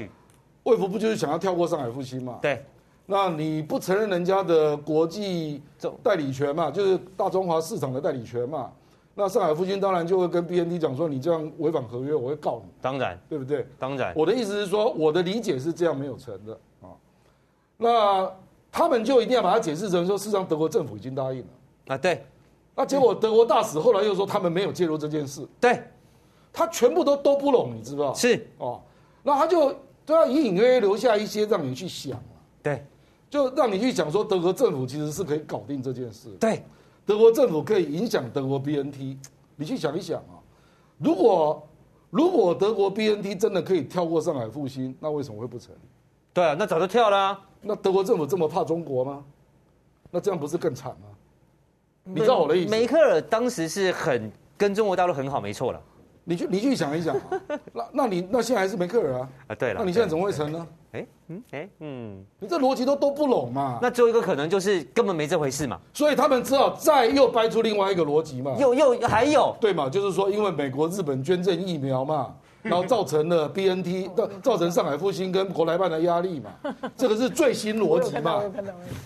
[0.62, 2.64] 魏福不就是想要跳过上海复兴嘛，对。
[3.10, 5.60] 那你不承认人家的国际
[6.00, 6.70] 代理权嘛？
[6.70, 8.70] 就是大中华市场的代理权嘛？
[9.16, 12.70] 那上海复星当然就会跟 BNT 讲说，你这样违反合约，我会告你。
[12.80, 13.66] 当然，对不对？
[13.80, 14.14] 当然。
[14.14, 16.94] 我的意思是说，我的理解是这样没有成的啊。
[17.76, 18.32] 那
[18.70, 21.46] 他们就一定要把它解释成说，事实上德国政府已经答应了
[21.88, 21.98] 啊。
[21.98, 22.24] 对。
[22.76, 25.44] 那结果德国大使后来又说他们没有介入这件事。
[25.60, 25.82] 对。
[26.52, 28.14] 他全部都都不拢，你知道？
[28.14, 28.46] 是。
[28.58, 28.80] 哦。
[29.24, 29.74] 那他就
[30.06, 32.16] 都要隐隐约约留下一些让你去想。
[32.62, 32.86] 对。
[33.30, 36.28] 就让你去想说，德国政府其实是可以搞定这件事。
[36.40, 36.62] 对，
[37.06, 39.16] 德国政府可以影响德国 BNT。
[39.56, 40.42] 你去想一想啊，
[40.98, 41.66] 如果
[42.10, 45.72] 如果德国 BNT 真的可以跳过上海复兴，那为什么会不成？
[46.32, 47.40] 对啊，那早就跳了啊。
[47.60, 49.24] 那德国政府这么怕中国吗？
[50.10, 51.06] 那这样不是更惨吗？
[52.02, 52.70] 你知道我的意思？
[52.70, 55.80] 梅克尔当时是很跟中国大陆很好，没错了。
[56.30, 57.40] 你去你去想一想 啊，
[57.72, 59.28] 那那你那现在还是梅克尔啊？
[59.48, 60.64] 啊，对了，那你现在怎么会成呢？
[60.92, 63.80] 哎，嗯，哎，嗯，你这逻辑都都不拢嘛？
[63.82, 65.76] 那只有一个可能就是根本没这回事嘛。
[65.92, 68.54] 所以他们只好再又掰出另外一个逻辑嘛。
[68.60, 69.88] 又又还有，对嘛？
[69.88, 74.08] 就是说，因为美国、日本捐赠疫苗嘛， 然后造成了 BNT，
[74.40, 76.50] 造成上海复兴跟国台办的压力嘛。
[76.96, 78.40] 这个是最新逻辑嘛？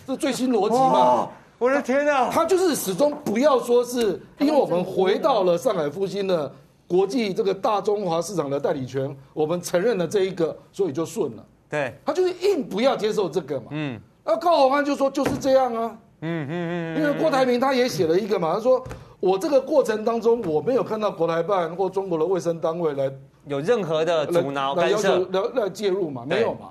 [0.06, 1.26] 这最新逻辑嘛？
[1.56, 2.28] 我的天啊！
[2.32, 6.52] 他就是始终不要说是因为我们回到了上海复兴的
[6.94, 11.44] 国际这个大中华市场的代理权，我们承认了这一个，所以就顺了。
[11.68, 13.66] 对，他就是硬不要接受这个嘛。
[13.70, 15.98] 嗯，那高鸿安就说就是这样啊。
[16.20, 18.80] 嗯嗯嗯，因为郭台铭他也写了一个嘛，他说
[19.18, 23.12] 我这个过程当中，我没有看到国台办或中国的卫生单位来
[23.48, 26.24] 有任何的阻挠干涉来来，来介入嘛？
[26.24, 26.70] 没有嘛？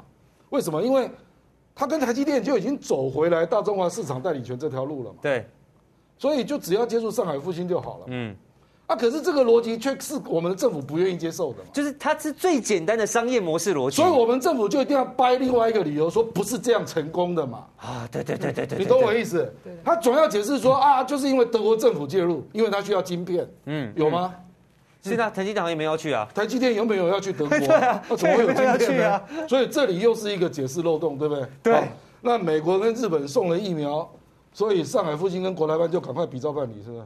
[0.52, 0.82] 为什么？
[0.82, 1.12] 因为
[1.76, 5.18] 他跟台积电就已经走回来大中华市场代理权这条路了嘛。
[5.22, 5.46] 对，
[6.18, 8.04] 所以就只要接触上海复兴就好了。
[8.08, 8.34] 嗯。
[8.94, 8.96] 啊！
[8.96, 17.66] 可是这个逻辑却是我们的政府不愿意接受的嘛，就是它是最简单的商业模式逻辑，所以我们政府就一定要掰另外一个理由，说不是这样成功的嘛。
[17.78, 19.52] 啊，对对对对对，你懂我意思？
[19.84, 23.48] 他总要解释说啊，就是因为德国政府介入，因为他需要晶片。
[23.66, 24.34] 嗯，有吗？
[25.02, 26.26] 现在台积电好像没有要去啊。
[26.34, 27.58] 台积电有没有要去德国？
[27.60, 29.22] 对啊，那怎么会有晶片呢？
[29.50, 31.46] 所以这里又是一个解释漏洞，对不对？
[31.62, 31.84] 对。
[32.22, 34.10] 那美国跟日本送了疫苗，
[34.54, 37.04] 所以上海复兴跟国台办就赶快比照办理，是不是？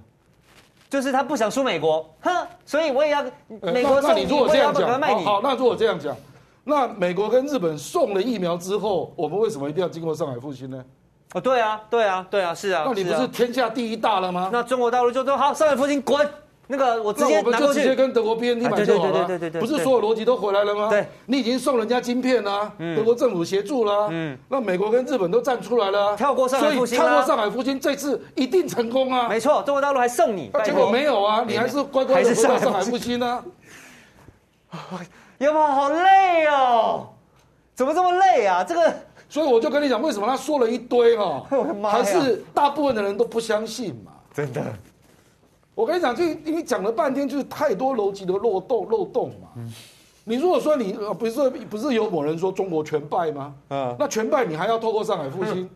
[0.90, 3.24] 就是他不想输美国，哼，所以我也要
[3.62, 6.16] 美国送，那你如果这样讲，好，那如果这样讲，
[6.64, 10.84] 那美国跟日本送了疫苗之后，我们为什么一定要经过上海复兴呢？
[11.34, 14.50] 哦，对啊，对啊，对啊，是啊，那你不是天下第一大了吗？
[14.52, 16.26] 那中国大陆就说好，上海复兴滚。
[16.68, 19.26] 那个我直接拿过去，直接跟德国 BNT 买就好了。
[19.26, 20.90] 对对对对，不是所有逻辑都回来了吗？
[20.90, 29.30] 对，你已经送人家晶片了，德国政府协助了，嗯，那美国跟日本都站出来了，跳过上海复兴，跳过上海复兴，这次一定成功啊！
[29.30, 33.44] 没错，中国大陆还送你，结果没有啊，你还是乖乖的回到上海复兴呢。
[35.40, 37.08] 有没有好累哦？
[37.74, 38.64] 怎么这么累啊？
[38.64, 38.94] 这个，
[39.30, 41.46] 所以我就跟你讲，为什么他说了一堆哈，
[41.90, 44.12] 还是大部分的人都不相信嘛？
[44.34, 44.62] 真的。
[45.78, 49.50] 我跟你讲，就你讲了半天，就是太多逻辑的漏洞漏洞嘛。
[49.58, 49.72] 嗯、
[50.24, 53.54] 你如果说你不是不是有某人说中国全败吗？
[53.70, 55.70] 嗯，那全败你还要透过上海复兴，嗯、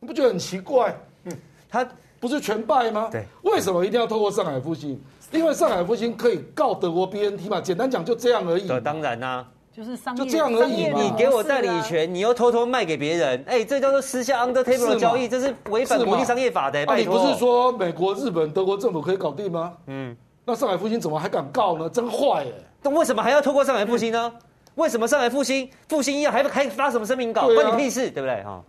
[0.00, 0.92] 你不觉得很奇怪？
[1.22, 1.32] 嗯，
[1.68, 3.08] 他不是全败吗？
[3.12, 5.00] 对，为什么一定要透过上海复兴？
[5.30, 8.66] 因为上海复兴可以告德国 BNT 嘛，简单讲就这样而已。
[8.80, 9.48] 当然啦、啊。
[9.78, 11.00] 就是商业，就这样而已嘛。
[11.00, 16.84] 你给我代理权，你又偷偷卖给别人，哎，这叫做私下 under table 的交易，这是违反国际商业法的。
[16.84, 19.76] 那你不是说美国、日本、德国政府可以搞定吗？
[19.86, 21.88] 嗯，那上海复兴怎么还敢告呢？
[21.88, 22.52] 真坏哎！
[22.82, 24.32] 那为什么还要透过上海复兴呢？
[24.74, 27.46] 为什么上海复兴复兴医药还还发什么声明稿？
[27.46, 28.42] 关你屁事，对不对？
[28.42, 28.60] 哈，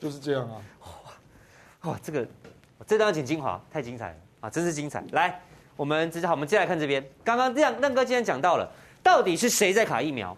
[0.00, 0.58] 就是这样啊。
[1.82, 2.26] 哇，这个
[2.88, 4.50] 这段要剪精华，太精彩了啊！
[4.50, 5.04] 真是精彩。
[5.12, 5.40] 来，
[5.76, 7.08] 我们直接好，我们接下来看这边。
[7.22, 8.68] 刚刚这样，亮哥今天讲到了。
[9.02, 10.36] 到底是谁在卡疫苗？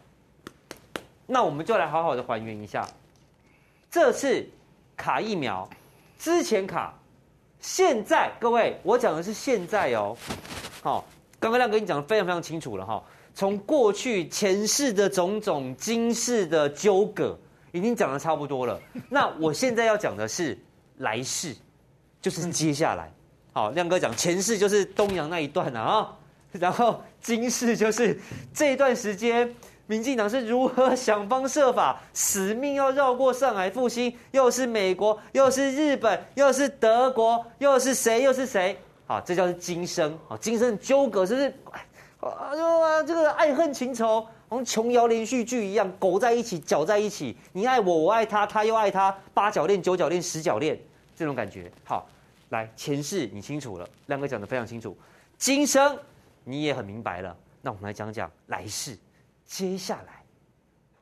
[1.26, 2.86] 那我们就来好好的还原一下，
[3.90, 4.46] 这次
[4.96, 5.68] 卡疫苗，
[6.18, 6.92] 之前卡，
[7.60, 10.16] 现在各位，我讲的是现在哦。
[10.82, 11.04] 好，
[11.40, 13.02] 刚刚亮哥已经讲的非常非常清楚了哈。
[13.34, 17.36] 从过去前世的种种今世的纠葛，
[17.72, 18.80] 已经讲的差不多了。
[19.08, 20.58] 那我现在要讲的是
[20.98, 21.56] 来世，
[22.20, 23.10] 就是接下来。
[23.52, 26.16] 好，亮哥讲前世就是东洋那一段了啊。
[26.58, 28.18] 然后今世就是
[28.52, 29.52] 这段时间，
[29.86, 38.78] 民进党是如何想方设法，死命要绕过上海复兴，又是美国，又是日本，又是德国，又是谁，又是谁？
[39.06, 40.16] 好，这叫是今生。
[40.28, 41.54] 好，今生的纠葛是不是？
[42.20, 47.36] 啊，就啊，这个爱恨情仇，像琼瑶连续剧一样，勾在一起，搅在一起。
[47.52, 50.78] 你爱我，我爱他，他又爱他，八角恋、九角恋、十角恋，
[51.16, 51.70] 这种感觉。
[51.84, 52.08] 好，
[52.50, 54.96] 来前世你清楚了，亮哥讲得非常清楚，
[55.36, 55.98] 今生。
[56.44, 58.96] 你也很明白了，那我们来讲讲来世。
[59.46, 60.24] 接下来，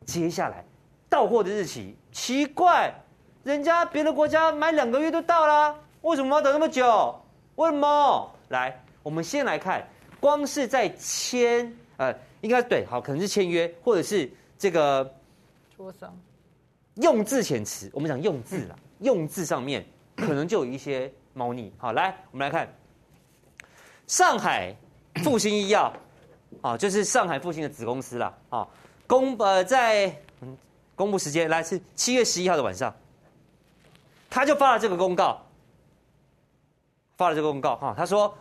[0.04, 0.64] 接下来
[1.08, 2.92] 到货的日期奇怪，
[3.44, 7.20] 人家别的国家买两个月都到了，为什么要等那么久？
[7.54, 8.34] 为什么？
[8.48, 9.86] 来，我们先来看，
[10.18, 14.28] 光是在签，呃，应该对，好，可能是签约，或者是
[14.58, 15.04] 这个
[15.76, 16.12] 磋商，
[16.96, 19.86] 用字遣词，我们讲用字啦，用字上面
[20.16, 21.72] 可能就有一些猫腻。
[21.78, 22.68] 好，来，我们来看
[24.08, 24.76] 上海。
[25.16, 25.92] 复兴医药，
[26.60, 28.66] 啊，就是上海复兴的子公司啦，啊，
[29.06, 30.14] 公呃在
[30.94, 32.94] 公布时间来是七月十一号的晚上，
[34.30, 35.40] 他就发了这个公告，
[37.16, 38.32] 发了这个公告哈，他说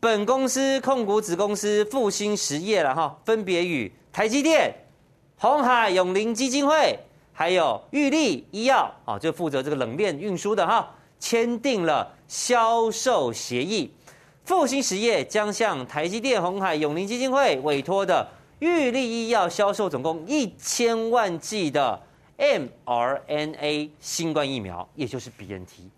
[0.00, 4.74] 本公司控股子公司复兴实业了哈，分别与台积电、
[5.38, 6.98] 鸿海永林基金会
[7.32, 13.92] 还有玉立医药啊，就负责这个冷链运输的哈，签订了销售协议。
[14.46, 18.24] 复兴实业将向台积电、红海、永龄基金会委托的
[18.60, 22.00] 玉立医药销售总共一千万剂的
[22.38, 25.90] mRNA 新冠疫苗，也就是 BNT。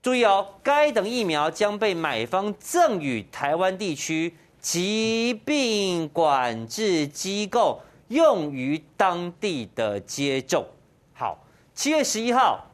[0.00, 10.64] 注意哦，该等疫苗将被买方赠予台湾地区疾病管制机构，用于当地的接种。
[11.14, 11.36] 好，
[11.74, 12.64] 七月十一号，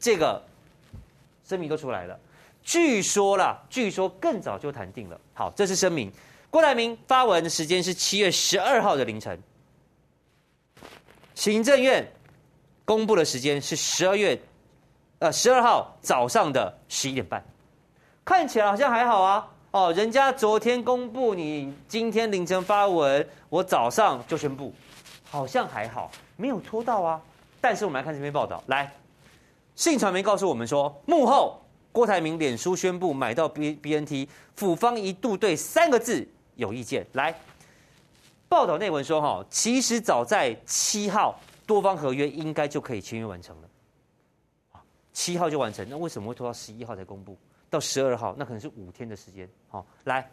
[0.00, 0.42] 这个
[1.46, 2.18] 声明都出来了。
[2.64, 5.20] 据说啦，据说更早就谈定了。
[5.34, 6.10] 好，这是声明。
[6.50, 9.38] 郭台铭发文的时间是七月十二号的凌晨，
[11.34, 12.10] 行政院
[12.84, 14.40] 公布的时间是十二月，
[15.18, 17.44] 呃，十二号早上的十一点半。
[18.24, 19.48] 看起来好像还好啊。
[19.72, 24.72] 哦，人家昨天公布，你今天凌晨发文，我早上就宣布，
[25.28, 27.20] 好像还好，没有拖到啊。
[27.60, 28.90] 但是我们来看这篇报道，来，
[29.74, 31.60] 信传媒告诉我们说，幕后
[31.94, 36.26] 郭台铭脸书宣布买到 B B N T，府方一度对三个字
[36.56, 37.06] 有意见。
[37.12, 37.32] 来，
[38.48, 44.80] 报道内文说，哈，其实早在七号多方合约应该就可以签约完成了，
[45.12, 47.38] 七号就完成，那为什么会拖到十一号才公布？
[47.70, 49.48] 到十二号，那可能是五天的时间。
[49.68, 50.28] 好，来，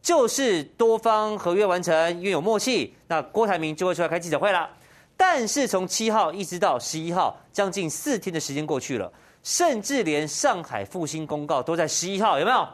[0.00, 4.70] 就是多方合约完成，因为有默契，那郭台铭就会出来开记者会了。
[5.16, 9.12] 但是从七号一直到十一号，将近四天的时间过去了，
[9.44, 12.66] 甚至连上海复兴公告都在十一号，有没有？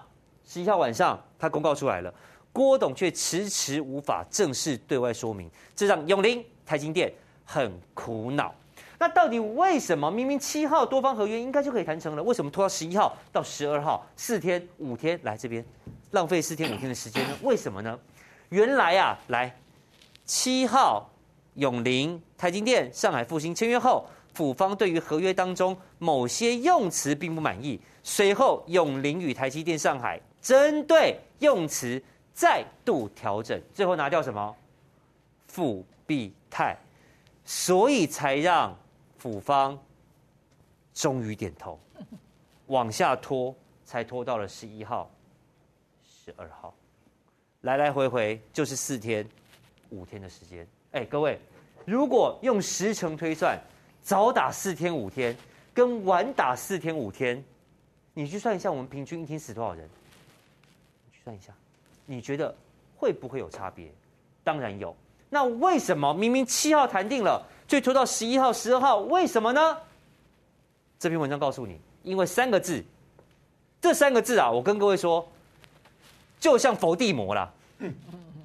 [0.47, 2.15] 十一号晚上他公告出来了，
[2.53, 7.13] 郭董却迟迟无法正式对外说明，这让永林、台金店
[7.45, 8.55] 很苦恼。
[8.99, 15.65] 那到底为什么明明七号多方合约应该就可以谈成了，为什么拖到十一号到十二号四天五天来这边
[16.13, 17.37] 浪费四天五天的时间呢？
[17.43, 17.99] 为什么呢？
[18.51, 19.57] 原来啊，来
[20.25, 21.09] 七号
[21.55, 24.07] 永林、台金店、上海复兴签约后，
[24.41, 34.57] 府方对于合约当中某些用词并不满意，随后永龄与台积电上海针对用词再度调整，最后拿掉什么？
[35.47, 36.75] 复必泰，
[37.45, 38.75] 所以才让。
[39.19, 39.79] 府方
[40.95, 41.79] 终于点头，
[42.69, 45.11] 往下拖，才拖到了十一号、
[46.03, 46.75] 十二号，
[47.61, 49.29] 来来回回就是四天、
[49.91, 50.67] 五天的时间。
[50.93, 51.39] 哎，各位，
[51.85, 53.61] 如果用时程推算，
[54.03, 55.37] 早打四天五天
[55.73, 57.43] 跟晚打四天五天，
[58.15, 59.89] 你去算一下，我们平均一天死多少人？
[61.07, 61.53] 你去算一下，
[62.07, 62.55] 你觉得
[62.97, 63.93] 会不会有差别？
[64.43, 64.95] 当然有。
[65.29, 67.41] 那为什么明明七号谈定了？
[67.69, 69.79] 就拖到十一号、十二号，为什么呢？
[70.99, 72.85] 这篇文章告诉你，因为三个字，
[73.81, 75.27] 这三个字啊，我跟各位说，
[76.41, 77.53] 就像伏地魔啦。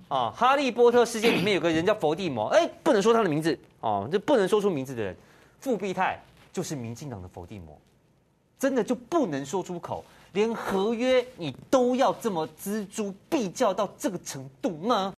[0.07, 5.17] 啊，哈利波特世界里面有个人叫伏地魔，哎，不能说他的名字哦，就不能说出名字的人，
[5.66, 6.22] 傅必泰
[6.53, 7.76] 就是民进党的否定魔，
[8.59, 15.11] 真的就不能说出口，连合约你都要这么锱铢必较到这个程度吗？